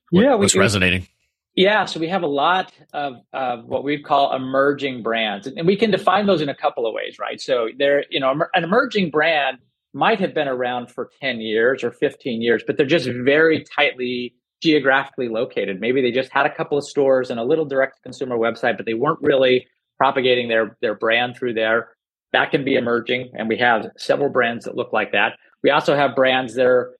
[0.09, 1.07] what, yeah, we, what's resonating?
[1.55, 5.77] Yeah, so we have a lot of, of what we call emerging brands, and we
[5.77, 7.39] can define those in a couple of ways, right?
[7.39, 9.59] So they're you know an emerging brand
[9.93, 14.33] might have been around for 10 years or 15 years, but they're just very tightly
[14.61, 15.79] geographically located.
[15.79, 18.77] Maybe they just had a couple of stores and a little direct to consumer website,
[18.77, 21.89] but they weren't really propagating their their brand through there
[22.33, 23.31] that can be emerging.
[23.35, 25.37] And we have several brands that look like that.
[25.61, 26.97] We also have brands that are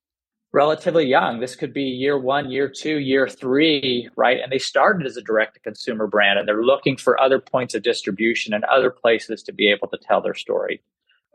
[0.54, 1.40] relatively young.
[1.40, 4.40] This could be year one, year two, year three, right?
[4.40, 7.74] And they started as a direct to consumer brand and they're looking for other points
[7.74, 10.82] of distribution and other places to be able to tell their story.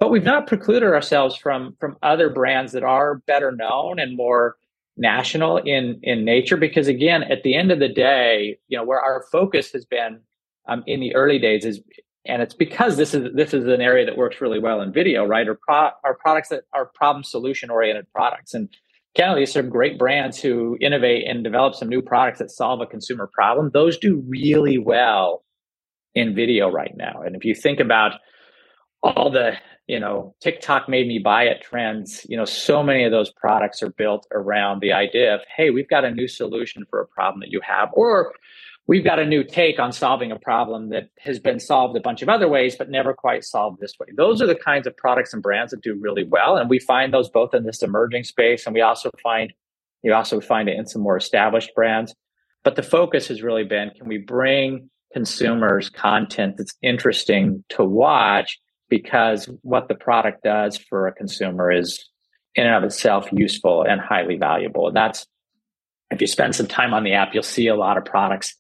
[0.01, 4.57] But we've not precluded ourselves from, from other brands that are better known and more
[4.97, 6.57] national in, in nature.
[6.57, 10.21] Because again, at the end of the day, you know, where our focus has been
[10.69, 11.81] um, in the early days is
[12.29, 15.25] and it's because this is this is an area that works really well in video,
[15.25, 15.49] right?
[15.49, 18.69] Or pro, our products that are problem solution oriented products, and
[19.17, 23.31] candidly, some great brands who innovate and develop some new products that solve a consumer
[23.33, 23.71] problem.
[23.73, 25.43] Those do really well
[26.15, 27.23] in video right now.
[27.25, 28.13] And if you think about
[29.03, 29.53] all the
[29.87, 33.83] you know TikTok made me buy it trends, you know, so many of those products
[33.83, 37.41] are built around the idea of hey, we've got a new solution for a problem
[37.41, 38.33] that you have, or
[38.89, 42.23] we've got a new take on solving a problem that has been solved a bunch
[42.23, 44.09] of other ways, but never quite solved this way.
[44.17, 46.57] Those are the kinds of products and brands that do really well.
[46.57, 48.67] And we find those both in this emerging space.
[48.67, 49.53] And we also find,
[50.03, 52.15] you also find it in some more established brands.
[52.65, 58.59] But the focus has really been, can we bring consumers content that's interesting to watch
[58.89, 62.09] because what the product does for a consumer is
[62.55, 64.89] in and of itself useful and highly valuable.
[64.89, 65.27] And that's,
[66.11, 68.55] if you spend some time on the app, you'll see a lot of products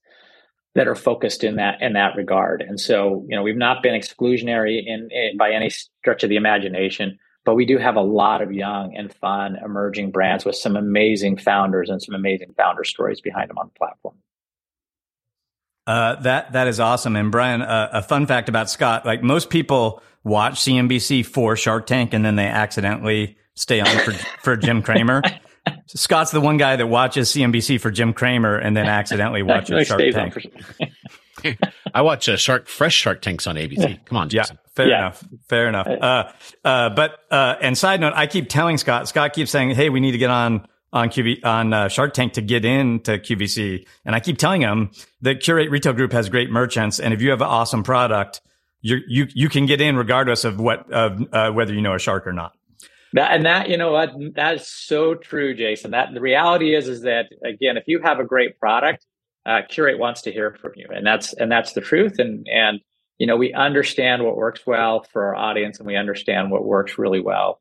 [0.74, 2.62] that are focused in that in that regard.
[2.62, 6.36] And so, you know, we've not been exclusionary in, in, by any stretch of the
[6.36, 10.76] imagination, but we do have a lot of young and fun emerging brands with some
[10.76, 14.14] amazing founders and some amazing founder stories behind them on the platform.
[15.86, 17.16] Uh, that that is awesome.
[17.16, 21.86] And Brian, uh, a fun fact about Scot: like most people watch CNBC for Shark
[21.86, 24.12] Tank, and then they accidentally stay on for
[24.42, 25.22] for Jim Cramer.
[25.86, 30.00] Scot's the one guy that watches CNBC for Jim Cramer and then accidentally watches Shark
[30.12, 30.36] Tank.
[31.94, 34.04] I watch uh, Shark Fresh Shark Tanks on ABC.
[34.06, 34.56] Come on, Jason.
[34.56, 34.98] Yeah, fair yeah.
[34.98, 35.24] enough.
[35.48, 35.86] Fair enough.
[35.86, 36.32] Uh,
[36.64, 39.08] uh, but uh, and side note, I keep telling Scot.
[39.08, 42.32] Scot keeps saying, "Hey, we need to get on." On QV on uh, Shark Tank
[42.32, 46.48] to get into QVC, and I keep telling him that Qurate Retail Group has great
[46.50, 48.40] merchants, and if you have an awesome product,
[48.80, 51.98] you you you can get in regardless of what of uh, whether you know a
[51.98, 52.52] shark or not.
[53.14, 55.92] That, and that, you know what, that is so true, Jason.
[55.92, 59.06] That the reality is, is that again, if you have a great product,
[59.46, 62.18] uh, Qurate wants to hear from you, and that's and that's the truth.
[62.18, 62.80] And and
[63.18, 66.98] you know, we understand what works well for our audience, and we understand what works
[66.98, 67.60] really well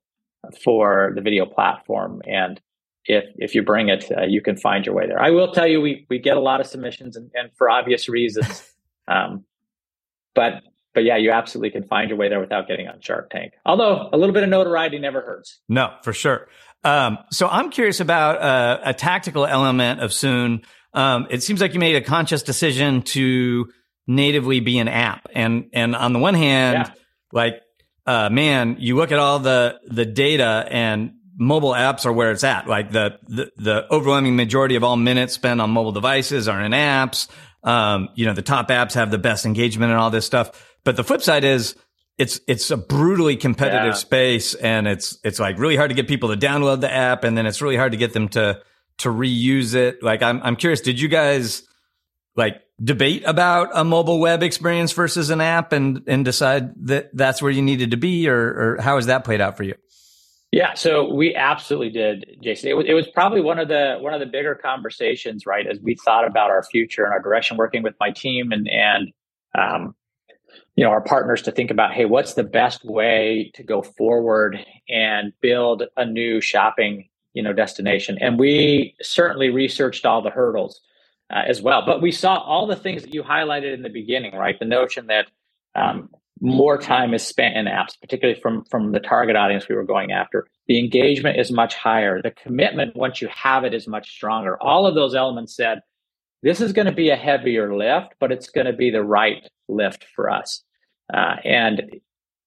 [0.64, 2.22] for the video platform.
[2.26, 2.60] And
[3.06, 5.22] if if you bring it, uh, you can find your way there.
[5.22, 8.10] I will tell you, we we get a lot of submissions, and, and for obvious
[8.10, 8.64] reasons.
[9.10, 9.46] Um,
[10.36, 10.64] but
[10.98, 13.54] but yeah, you absolutely can find your way there without getting on Shark Tank.
[13.68, 15.60] Although a little bit of notoriety never hurts.
[15.70, 16.48] No, for sure.
[16.84, 20.64] Um, so I'm curious about uh, a tactical element of Sune.
[20.96, 23.72] Um, it seems like you made a conscious decision to
[24.08, 26.94] natively be an app, and and on the one hand, yeah.
[27.32, 27.62] like
[28.08, 32.44] uh, man, you look at all the the data and mobile apps are where it's
[32.44, 32.68] at.
[32.68, 36.72] Like the, the, the overwhelming majority of all minutes spent on mobile devices are in
[36.72, 37.28] apps.
[37.64, 40.67] Um, you know, the top apps have the best engagement and all this stuff.
[40.88, 41.76] But the flip side is
[42.18, 43.92] it's it's a brutally competitive yeah.
[43.92, 47.38] space and it's it's like really hard to get people to download the app and
[47.38, 48.62] then it's really hard to get them to
[49.00, 50.02] to reuse it.
[50.02, 51.64] Like I'm I'm curious, did you guys
[52.38, 57.42] like debate about a mobile web experience versus an app and and decide that that's
[57.42, 59.76] where you needed to be or or how has that played out for you?
[60.54, 62.70] Yeah, so we absolutely did, Jason.
[62.70, 65.68] It was, it was probably one of the one of the bigger conversations, right?
[65.68, 69.12] As we thought about our future and our direction, working with my team and and
[69.54, 69.94] um,
[70.76, 74.58] you know our partners to think about hey what's the best way to go forward
[74.90, 80.82] and build a new shopping you know destination and we certainly researched all the hurdles
[81.32, 84.36] uh, as well but we saw all the things that you highlighted in the beginning
[84.36, 85.28] right the notion that
[85.76, 86.10] um,
[86.42, 90.12] more time is spent in apps, particularly from from the target audience we were going
[90.12, 90.48] after.
[90.68, 92.22] The engagement is much higher.
[92.22, 94.62] The commitment once you have it is much stronger.
[94.62, 95.82] All of those elements said,
[96.44, 99.48] this is going to be a heavier lift, but it's going to be the right
[99.68, 100.64] lift for us.
[101.14, 101.96] Uh, and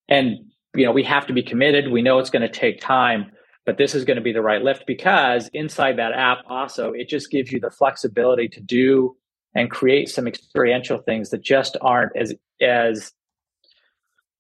[0.08, 0.38] and
[0.74, 1.90] you know we have to be committed.
[1.90, 3.32] We know it's going to take time,
[3.66, 7.08] but this is going to be the right lift because inside that app also it
[7.08, 9.16] just gives you the flexibility to do
[9.54, 13.12] and create some experiential things that just aren't as as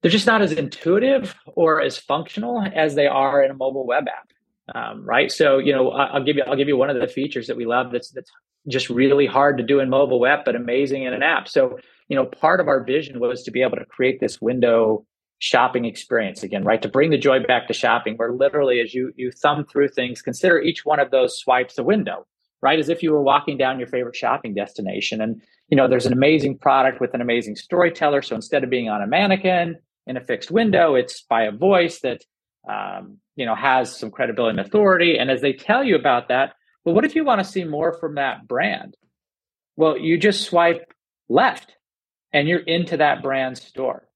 [0.02, 4.08] they're just not as intuitive or as functional as they are in a mobile web
[4.08, 4.30] app.
[4.74, 5.30] Um, right.
[5.30, 7.66] So, you know, I'll give you, I'll give you one of the features that we
[7.66, 8.30] love that's, that's
[8.68, 11.48] just really hard to do in mobile web, but amazing in an app.
[11.48, 15.04] So, you know, part of our vision was to be able to create this window
[15.38, 16.82] shopping experience again, right?
[16.82, 20.20] To bring the joy back to shopping, where literally as you, you thumb through things,
[20.20, 22.26] consider each one of those swipes a window,
[22.60, 22.78] right?
[22.78, 25.20] As if you were walking down your favorite shopping destination.
[25.20, 28.20] And, you know, there's an amazing product with an amazing storyteller.
[28.20, 30.94] So instead of being on a mannequin, in a fixed window.
[30.94, 32.22] It's by a voice that
[32.68, 35.16] um, you know has some credibility and authority.
[35.18, 36.52] And as they tell you about that,
[36.84, 38.94] well, what if you want to see more from that brand?
[39.76, 40.92] Well, you just swipe
[41.30, 41.72] left,
[42.34, 44.06] and you're into that brand store.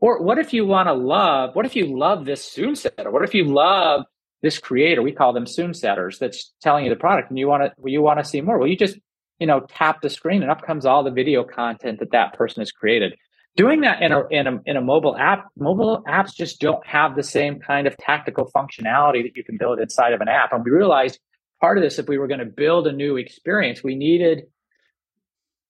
[0.00, 1.54] Or what if you want to love?
[1.54, 3.08] What if you love this soon setter?
[3.08, 4.02] What if you love
[4.42, 5.00] this creator?
[5.00, 6.18] We call them soon setters.
[6.18, 8.58] That's telling you the product, and you want to you want to see more.
[8.58, 8.98] Well, you just
[9.38, 12.62] you know tap the screen, and up comes all the video content that that person
[12.62, 13.14] has created
[13.56, 17.16] doing that in a, in a in a mobile app mobile apps just don't have
[17.16, 20.52] the same kind of tactical functionality that you can build inside of an app.
[20.52, 21.18] And we realized
[21.60, 24.44] part of this if we were going to build a new experience we needed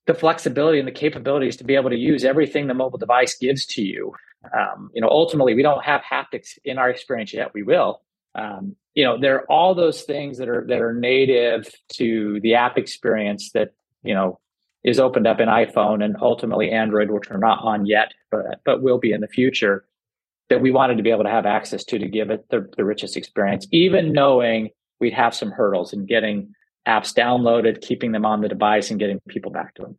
[0.06, 3.66] the flexibility and the capabilities to be able to use everything the mobile device gives
[3.66, 4.12] to you.
[4.56, 7.52] Um, you know ultimately we don't have haptics in our experience yet.
[7.54, 8.02] We will.
[8.34, 12.54] Um, you know there are all those things that are that are native to the
[12.54, 13.70] app experience that
[14.02, 14.38] you know
[14.84, 18.82] is opened up in iPhone and ultimately Android, which we're not on yet, but but
[18.82, 19.84] will be in the future.
[20.48, 22.84] That we wanted to be able to have access to to give it the, the
[22.84, 24.70] richest experience, even knowing
[25.00, 26.54] we'd have some hurdles in getting
[26.86, 29.98] apps downloaded, keeping them on the device, and getting people back to them.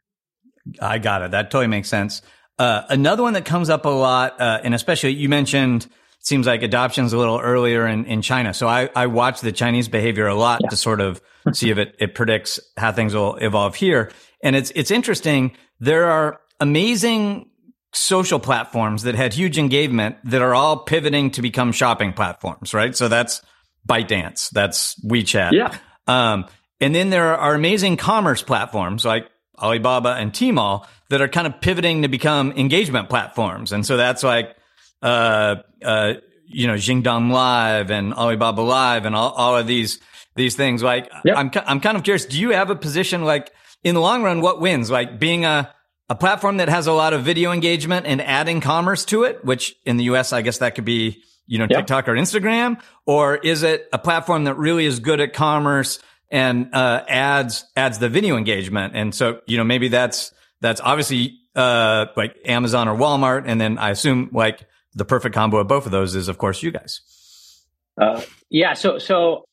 [0.79, 1.31] I got it.
[1.31, 2.21] That totally makes sense.
[2.59, 5.87] Uh, another one that comes up a lot, uh, and especially you mentioned,
[6.19, 8.53] seems like adoption's a little earlier in, in China.
[8.53, 10.69] So I, I watch the Chinese behavior a lot yeah.
[10.69, 11.21] to sort of
[11.51, 14.11] see if it, it predicts how things will evolve here.
[14.43, 15.53] And it's, it's interesting.
[15.79, 17.49] There are amazing
[17.93, 22.95] social platforms that had huge engagement that are all pivoting to become shopping platforms, right?
[22.95, 23.41] So that's
[23.87, 25.51] ByteDance, that's WeChat.
[25.53, 25.75] Yeah.
[26.07, 26.45] Um,
[26.79, 31.61] and then there are amazing commerce platforms like Alibaba and Tmall that are kind of
[31.61, 33.71] pivoting to become engagement platforms.
[33.71, 34.55] And so that's like,
[35.01, 36.13] uh, uh,
[36.47, 39.99] you know, Jingdong Live and Alibaba Live and all, all of these,
[40.35, 40.83] these things.
[40.83, 41.37] Like, yep.
[41.37, 43.51] I'm, I'm kind of curious, do you have a position like,
[43.83, 44.89] in the long run, what wins?
[44.89, 45.73] Like being a,
[46.09, 49.75] a platform that has a lot of video engagement and adding commerce to it, which
[49.85, 51.79] in the US, I guess that could be, you know, yep.
[51.79, 55.99] TikTok or Instagram, or is it a platform that really is good at commerce
[56.31, 58.95] and, uh, adds, adds the video engagement?
[58.95, 63.43] And so, you know, maybe that's, that's obviously, uh, like Amazon or Walmart.
[63.45, 66.63] And then I assume like the perfect combo of both of those is, of course,
[66.63, 67.01] you guys.
[67.99, 68.73] Uh, yeah.
[68.73, 69.43] So, so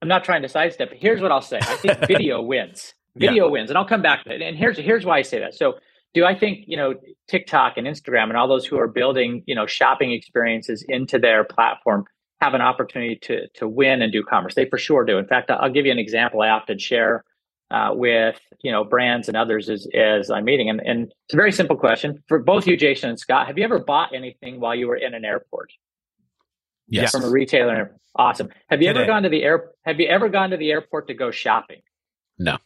[0.00, 0.92] I'm not trying to sidestep.
[0.94, 1.58] Here's what I'll say.
[1.58, 2.94] I think video wins.
[3.16, 3.50] Video yeah.
[3.50, 4.40] wins, and I'll come back to it.
[4.40, 5.54] And here's here's why I say that.
[5.54, 5.74] So,
[6.14, 6.94] do I think you know
[7.28, 11.44] TikTok and Instagram and all those who are building you know shopping experiences into their
[11.44, 12.04] platform
[12.40, 14.54] have an opportunity to to win and do commerce?
[14.54, 15.18] They for sure do.
[15.18, 17.24] In fact, I'll give you an example I often share
[17.70, 20.68] uh, with you know brands and others as as I'm meeting.
[20.68, 23.46] And, and it's a very simple question for both you, Jason and Scot.
[23.46, 25.72] Have you ever bought anything while you were in an airport?
[26.88, 27.12] Yes.
[27.12, 27.96] From a retailer.
[28.16, 28.48] Awesome.
[28.68, 29.00] Have you Today.
[29.00, 29.70] ever gone to the air?
[29.84, 31.82] Have you ever gone to the airport to go shopping?
[32.38, 32.58] No.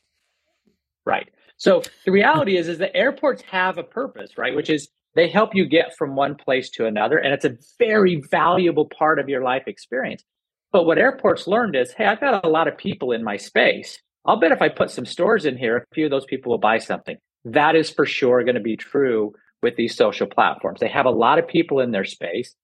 [1.05, 1.29] Right.
[1.57, 4.55] So the reality is, is that airports have a purpose, right?
[4.55, 8.23] Which is they help you get from one place to another, and it's a very
[8.31, 10.25] valuable part of your life experience.
[10.73, 14.01] But what airports learned is, hey, I've got a lot of people in my space.
[14.25, 16.59] I'll bet if I put some stores in here, a few of those people will
[16.59, 17.17] buy something.
[17.45, 20.81] That is for sure going to be true with these social platforms.
[20.81, 22.57] They have a lot of people in their space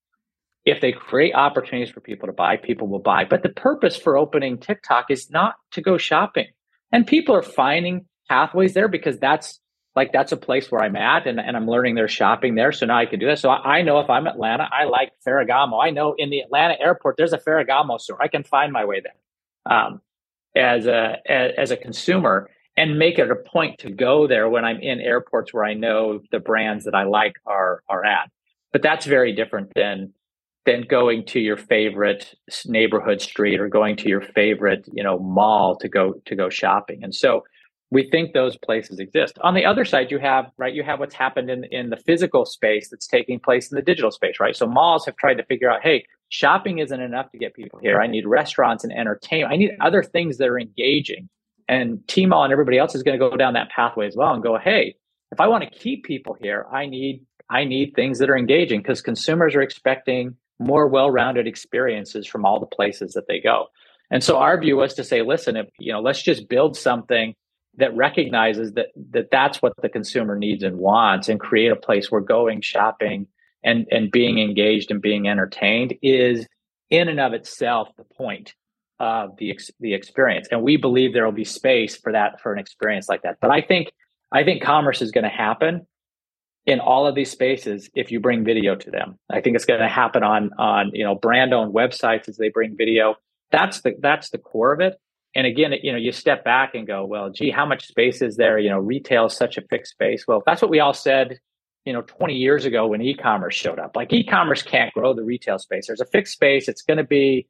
[0.64, 3.24] if they create opportunities for people to buy, people will buy.
[3.24, 6.46] But the purpose for opening TikTok is not to go shopping.
[6.92, 9.58] And people are finding pathways there because that's
[9.96, 12.70] like that's a place where I'm at and, and I'm learning their shopping there.
[12.70, 13.40] So now I can do that.
[13.40, 15.82] So I, I know if I'm Atlanta, I like Ferragamo.
[15.82, 18.22] I know in the Atlanta airport there's a Ferragamo store.
[18.22, 20.00] I can find my way there um,
[20.56, 24.78] as a as, a consumer and make it a point to go there when I'm
[24.78, 28.30] in airports where I know the brands that I like are are at.
[28.72, 30.12] But that's very different than
[30.66, 32.32] than going to your favorite
[32.64, 37.02] neighborhood street or going to your favorite you know mall to go to go shopping
[37.02, 37.42] and so
[37.90, 39.36] we think those places exist.
[39.42, 42.44] On the other side, you have right, you have what's happened in in the physical
[42.44, 44.56] space that's taking place in the digital space, right?
[44.56, 48.00] So malls have tried to figure out, hey, shopping isn't enough to get people here.
[48.00, 49.52] I need restaurants and entertainment.
[49.52, 51.28] I need other things that are engaging.
[51.68, 54.42] And Tmall and everybody else is going to go down that pathway as well and
[54.42, 54.96] go, hey,
[55.30, 58.80] if I want to keep people here, I need I need things that are engaging
[58.80, 63.66] because consumers are expecting more well-rounded experiences from all the places that they go.
[64.10, 67.34] And so our view was to say, listen, if you know, let's just build something
[67.76, 72.10] that recognizes that that that's what the consumer needs and wants and create a place
[72.10, 73.26] where going shopping
[73.62, 76.46] and and being engaged and being entertained is
[76.90, 78.54] in and of itself the point
[78.98, 80.48] of the ex- the experience.
[80.50, 83.38] And we believe there will be space for that for an experience like that.
[83.40, 83.92] But i think
[84.32, 85.86] i think commerce is going to happen
[86.66, 89.18] in all of these spaces if you bring video to them.
[89.30, 92.48] I think it's going to happen on on you know brand owned websites as they
[92.48, 93.14] bring video.
[93.52, 95.00] That's the that's the core of it
[95.34, 98.36] and again, you know, you step back and go, well, gee, how much space is
[98.36, 98.58] there?
[98.58, 100.26] You know, retail is such a fixed space.
[100.26, 101.38] Well, that's what we all said,
[101.84, 103.94] you know, 20 years ago when e-commerce showed up.
[103.94, 105.86] Like e-commerce can't grow the retail space.
[105.86, 106.68] There's a fixed space.
[106.68, 107.46] It's going to be,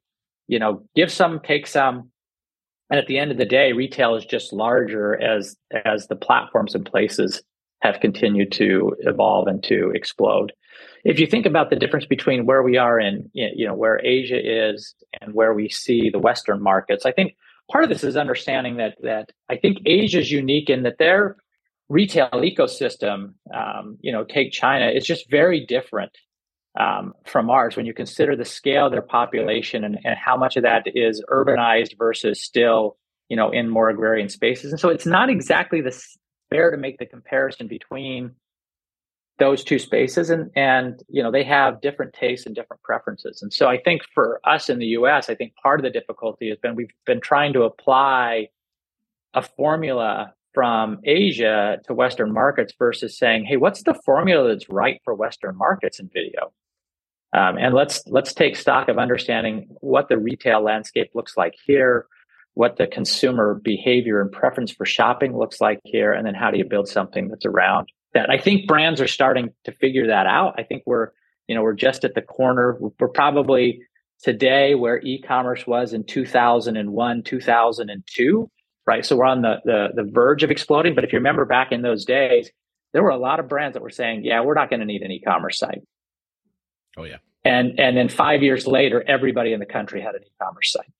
[0.47, 2.11] you know, give some, take some.
[2.91, 5.55] And at the end of the day, retail is just larger as
[5.85, 7.41] as the platforms and places
[7.81, 10.51] have continued to evolve and to explode.
[11.03, 14.37] If you think about the difference between where we are in, you know, where Asia
[14.39, 17.35] is and where we see the Western markets, I think
[17.71, 21.37] part of this is understanding that that I think Asia is unique in that their
[21.89, 26.11] retail ecosystem, um, you know, take China, is just very different
[26.79, 30.55] um, from ours when you consider the scale of their population and, and how much
[30.55, 32.97] of that is urbanized versus still,
[33.29, 34.71] you know, in more agrarian spaces.
[34.71, 35.91] And so it's not exactly the
[36.49, 38.31] fair to make the comparison between
[39.41, 43.41] those two spaces and and you know they have different tastes and different preferences.
[43.41, 46.47] And so i think for us in the us i think part of the difficulty
[46.49, 48.49] has been we've been trying to apply
[49.33, 55.01] a formula from asia to western markets versus saying hey what's the formula that's right
[55.03, 56.53] for western markets in video?
[57.33, 62.05] Um, and let's let's take stock of understanding what the retail landscape looks like here
[62.53, 66.57] what the consumer behavior and preference for shopping looks like here and then how do
[66.59, 70.55] you build something that's around that I think brands are starting to figure that out.
[70.57, 71.09] I think we're,
[71.47, 72.77] you know, we're just at the corner.
[72.99, 73.81] We're probably
[74.21, 78.51] today where e-commerce was in 2001, 2002,
[78.85, 79.05] right?
[79.05, 80.95] So we're on the, the, the verge of exploding.
[80.95, 82.49] But if you remember back in those days,
[82.93, 85.01] there were a lot of brands that were saying, yeah, we're not going to need
[85.01, 85.81] an e-commerce site.
[86.97, 87.17] Oh yeah.
[87.43, 90.91] And, and then five years later, everybody in the country had an e-commerce site.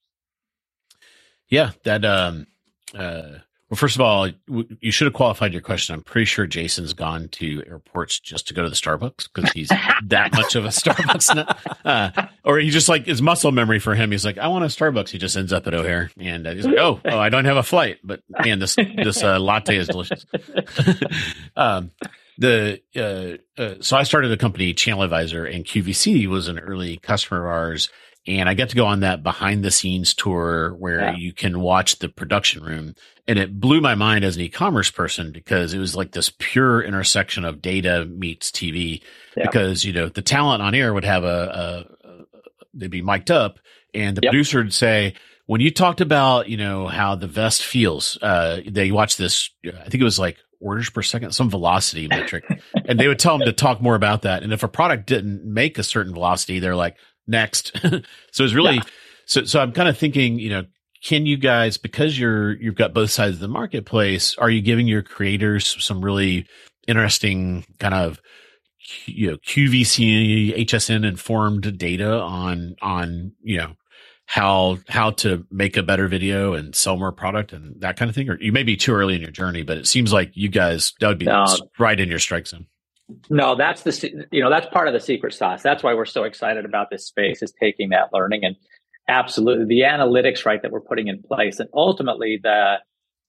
[1.48, 1.72] Yeah.
[1.84, 2.46] That, um,
[2.94, 3.38] uh,
[3.72, 4.28] well, first of all,
[4.82, 5.94] you should have qualified your question.
[5.94, 9.68] I'm pretty sure Jason's gone to airports just to go to the Starbucks because he's
[9.68, 11.58] that much of a Starbucks nut.
[11.82, 14.10] Uh, or he just like his muscle memory for him.
[14.10, 15.08] He's like, I want a Starbucks.
[15.08, 17.56] He just ends up at O'Hare, and uh, he's like, oh, oh, I don't have
[17.56, 20.26] a flight, but man, this this uh, latte is delicious.
[21.56, 21.92] um,
[22.36, 27.46] the uh, uh, so I started a company, ChannelAdvisor, and QVC was an early customer
[27.46, 27.88] of ours
[28.26, 31.16] and I got to go on that behind the scenes tour where yeah.
[31.16, 32.94] you can watch the production room.
[33.26, 36.82] And it blew my mind as an e-commerce person because it was like this pure
[36.82, 39.02] intersection of data meets TV.
[39.36, 39.46] Yeah.
[39.46, 42.24] Because, you know, the talent on air would have a, a, a
[42.74, 43.58] they'd be mic'd up
[43.94, 44.30] and the yep.
[44.30, 45.14] producer would say,
[45.46, 49.88] when you talked about, you know, how the vest feels, uh, they watch this, I
[49.88, 52.44] think it was like orders per second, some velocity metric.
[52.86, 54.42] and they would tell them to talk more about that.
[54.42, 56.96] And if a product didn't make a certain velocity, they're like,
[57.26, 57.72] next.
[58.32, 58.82] so it's really, yeah.
[59.26, 60.64] so, so I'm kind of thinking, you know,
[61.04, 64.86] can you guys, because you're, you've got both sides of the marketplace, are you giving
[64.86, 66.46] your creators some really
[66.86, 68.20] interesting kind of,
[69.06, 73.74] you know, QVC, HSN informed data on, on, you know,
[74.26, 78.14] how how to make a better video and sell more product and that kind of
[78.14, 80.48] thing or you may be too early in your journey but it seems like you
[80.48, 81.44] guys that would be no,
[81.78, 82.66] right in your strike zone
[83.30, 85.62] no, that's the you know that's part of the secret sauce.
[85.62, 88.56] That's why we're so excited about this space is taking that learning and
[89.08, 92.76] absolutely the analytics right that we're putting in place and ultimately the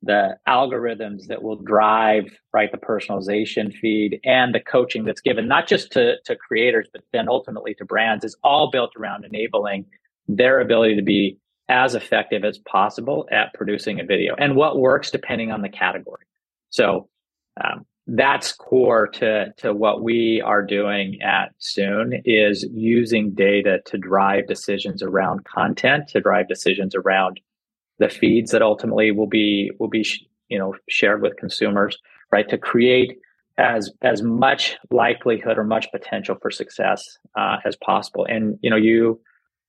[0.04, 5.68] the algorithms that will drive right the personalization feed and the coaching that's given not
[5.68, 9.84] just to to creators but then ultimately to brands is all built around enabling
[10.28, 15.12] their ability to be as effective as possible at producing a video and what works
[15.12, 16.26] depending on the category.
[16.70, 17.10] So
[17.64, 23.98] um, that's core to to what we are doing at Sune is using data to
[23.98, 27.40] drive decisions around content, to drive decisions around
[28.00, 30.06] the feeds that ultimately will be will be
[30.50, 31.98] you know shared with consumers,
[32.32, 32.50] right?
[32.50, 33.18] To create
[33.58, 38.26] as as much likelihood or much potential for success uh, as possible.
[38.26, 39.22] And you know you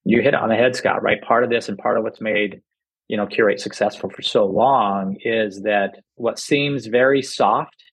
[0.04, 1.02] you hit it on the head, Scot.
[1.02, 2.62] Right, part of this and part of what's made
[3.06, 7.83] you know Qurate successful for so long is that what seems very soft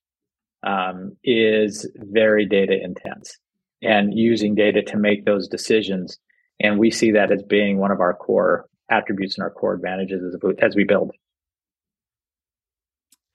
[0.62, 3.38] um, is very data intense
[3.82, 6.18] and using data to make those decisions
[6.60, 10.22] and we see that as being one of our core attributes and our core advantages
[10.22, 11.10] as, as we build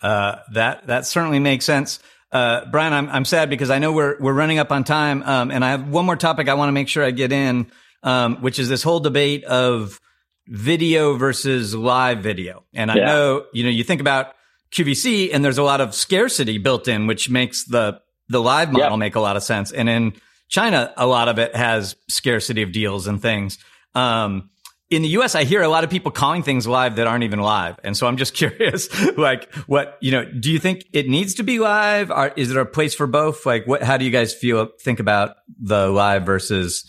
[0.02, 2.00] uh, that that certainly makes sense
[2.32, 5.50] uh, Brian, I'm I'm sad because I know we're we're running up on time, um,
[5.50, 7.72] and I have one more topic I want to make sure I get in,
[8.04, 10.00] um, which is this whole debate of
[10.48, 12.66] video versus live video.
[12.74, 13.06] And I yeah.
[13.06, 14.34] know you know you think about
[14.72, 18.92] QVC, and there's a lot of scarcity built in, which makes the the live model
[18.92, 18.96] yeah.
[18.98, 19.72] make a lot of sense.
[19.72, 20.14] And in
[20.50, 23.58] China, a lot of it has scarcity of deals and things.
[23.96, 24.50] Um,
[24.90, 27.40] in the US, I hear a lot of people calling things live that aren't even
[27.40, 27.78] live.
[27.84, 31.44] And so I'm just curious, like what, you know, do you think it needs to
[31.44, 32.12] be live?
[32.12, 33.46] Or is there a place for both?
[33.46, 36.86] Like what, how do you guys feel, think about the live versus,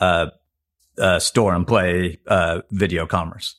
[0.00, 0.26] uh,
[0.98, 3.56] uh, store and play, uh, video commerce?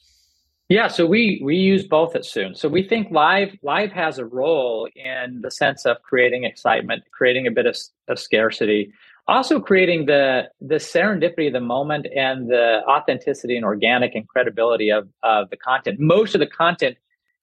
[0.72, 2.56] Yeah, so we we use both at Sune.
[2.56, 7.46] So we think live live has a role in the sense of creating excitement, creating
[7.46, 7.76] a bit of,
[8.08, 8.94] of scarcity,
[9.28, 14.90] also creating the the serendipity of the moment and the authenticity and organic and credibility
[14.90, 16.00] of, of the content.
[16.00, 16.96] Most of the content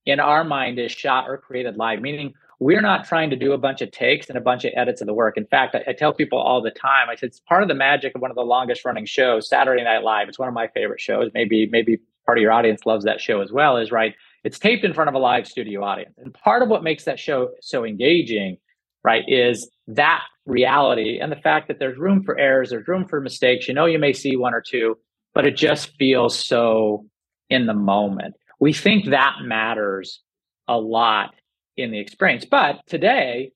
[0.06, 3.58] in our mind is shot or created live meaning we're not trying to do a
[3.58, 5.36] bunch of takes and a bunch of edits of the work.
[5.36, 7.74] In fact I, I tell people all the time i said it's part of the
[7.74, 10.30] magic of one of the longest running shows saturday night live.
[10.30, 11.98] It's one of my favorite shows maybe maybe
[12.28, 14.14] part of your audience loves that show as well is right
[14.44, 17.18] it's taped in front of a live studio audience and part of what makes that
[17.18, 18.58] show so engaging
[19.02, 23.20] right is that reality and the fact that there's room for errors, there's room for
[23.20, 23.68] mistakes.
[23.68, 24.96] You know, you may see one or two,
[25.34, 27.06] but it just feels so
[27.50, 28.34] in the moment.
[28.58, 30.20] We think that matters
[30.66, 31.34] a lot
[31.76, 32.44] in the experience.
[32.44, 33.52] But today,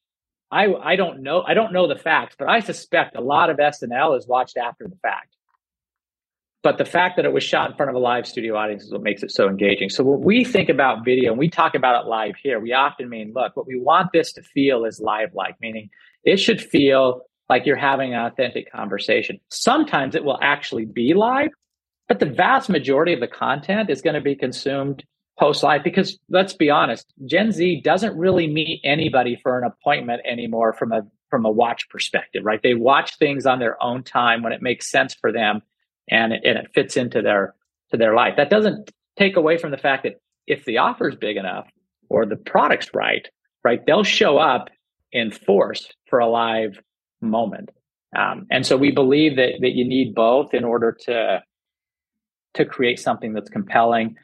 [0.51, 3.57] I I don't know I don't know the facts, but I suspect a lot of
[3.57, 5.35] SNL is watched after the fact.
[6.63, 8.93] But the fact that it was shot in front of a live studio audience is
[8.93, 9.91] what makes it so engaging.
[9.91, 13.09] So when we think about video and we talk about it live here, we often
[13.09, 15.91] mean, look, what we want this to feel is live like, meaning
[16.23, 19.41] it should feel like you're having an authentic conversation.
[19.49, 21.51] Sometimes it will actually be live,
[22.07, 25.03] but the vast majority of the content is going to be consumed
[25.41, 30.23] post live because let's be honest, Gen Z doesn't really meet anybody for an appointment
[30.25, 32.61] anymore from a from a watch perspective, right?
[32.63, 35.63] They watch things on their own time when it makes sense for them
[36.11, 37.55] and it, and it fits into their
[37.91, 38.35] to their life.
[38.37, 41.69] That doesn't take away from the fact that if the offer is big enough
[42.09, 43.29] or the product's right,
[43.65, 44.69] right, they'll show up
[45.13, 46.79] in force for a live
[47.21, 47.71] moment.
[48.17, 51.43] Um, and so we believe that that you need both in order to
[52.55, 54.17] to create something that's compelling.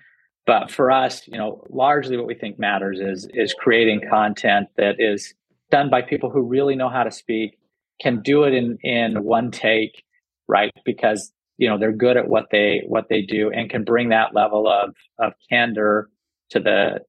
[0.46, 4.96] But for us, you know, largely what we think matters is is creating content that
[4.98, 5.34] is
[5.70, 7.58] done by people who really know how to speak,
[8.00, 10.04] can do it in in one take,
[10.48, 10.72] right?
[10.84, 14.34] Because you know they're good at what they what they do and can bring that
[14.34, 16.08] level of of candor
[16.50, 17.00] to the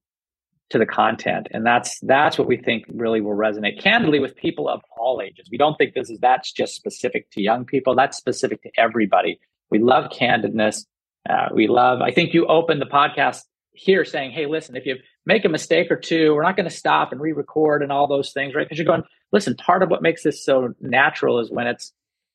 [0.70, 1.48] to the content.
[1.50, 5.48] And that's that's what we think really will resonate candidly with people of all ages.
[5.50, 7.94] We don't think this is that's just specific to young people.
[7.94, 9.40] That's specific to everybody.
[9.70, 10.86] We love candidness.
[11.28, 13.42] Uh, we love i think you opened the podcast
[13.72, 14.96] here saying hey listen if you
[15.26, 18.32] make a mistake or two we're not going to stop and re-record and all those
[18.32, 18.64] things right?
[18.64, 21.92] Because you're going listen part of what makes this so natural is when it's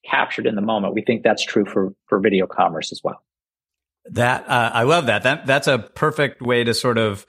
[0.10, 0.94] captured in the moment.
[0.94, 3.24] We think that's true for for video commerce as well.
[4.12, 5.24] That uh, i love that.
[5.24, 7.26] That that's a perfect way to sort of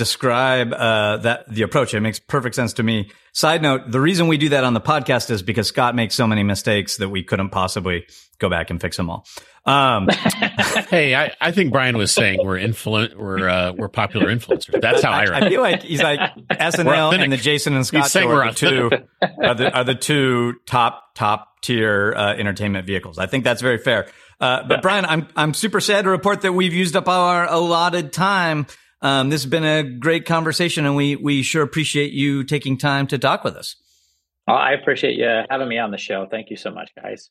[0.00, 1.92] describe uh, that the approach.
[1.92, 3.10] It makes perfect sense to me.
[3.32, 6.26] Side note: the reason we do that on the podcast is because Scot makes so
[6.26, 8.06] many mistakes that we couldn't possibly
[8.38, 9.26] go back and fix them all.
[9.66, 10.08] Um,
[10.88, 14.80] hey, I, I think Brian was saying we're influ- we're uh, we're popular influencers.
[14.80, 15.44] That's how I read.
[15.44, 16.18] I feel like he's like
[16.50, 18.90] SNL and the Jason and Scot show are the two
[19.42, 23.18] are the, are the two top top tier uh, entertainment vehicles.
[23.18, 24.08] I think that's very fair.
[24.40, 28.14] Uh, but Brian, I'm I'm super sad to report that we've used up our allotted
[28.14, 28.66] time.
[29.02, 33.06] Um, this has been a great conversation, and we we sure appreciate you taking time
[33.08, 33.76] to talk with us.
[34.46, 36.26] Oh, I appreciate you having me on the show.
[36.30, 37.30] Thank you so much, guys.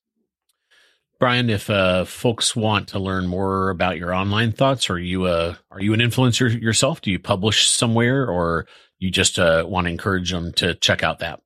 [1.19, 5.59] Brian, if uh, folks want to learn more about your online thoughts, are you a
[5.69, 7.01] are you an influencer yourself?
[7.01, 8.67] Do you publish somewhere, or
[8.99, 11.41] you just uh, want to encourage them to check out that?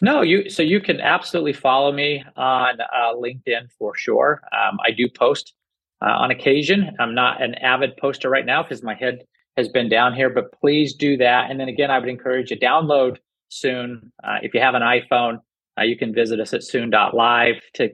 [0.00, 0.48] No, you.
[0.48, 4.40] So you can absolutely follow me on uh, LinkedIn for sure.
[4.52, 5.54] Um, I do post
[6.00, 6.96] uh, on occasion.
[7.00, 9.24] I'm not an avid poster right now because my head
[9.56, 11.50] has been down here, but please do that.
[11.50, 14.10] And then again, I would encourage you to download Sune.
[14.22, 15.38] Uh, if you have an iPhone,
[15.78, 17.90] uh, you can visit us at soon.live to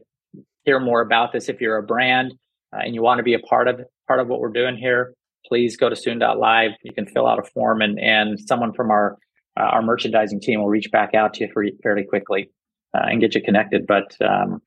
[0.65, 1.49] hear more about this.
[1.49, 2.35] If you're a brand
[2.73, 5.15] uh, and you want to be a part of part of what we're doing here,
[5.47, 6.73] please go to soon.live.
[6.83, 9.19] You can fill out a form and, and someone from our
[9.59, 12.51] uh, our merchandising team will reach back out to you fairly quickly
[12.95, 13.87] uh, and get you connected.
[13.87, 14.63] But um,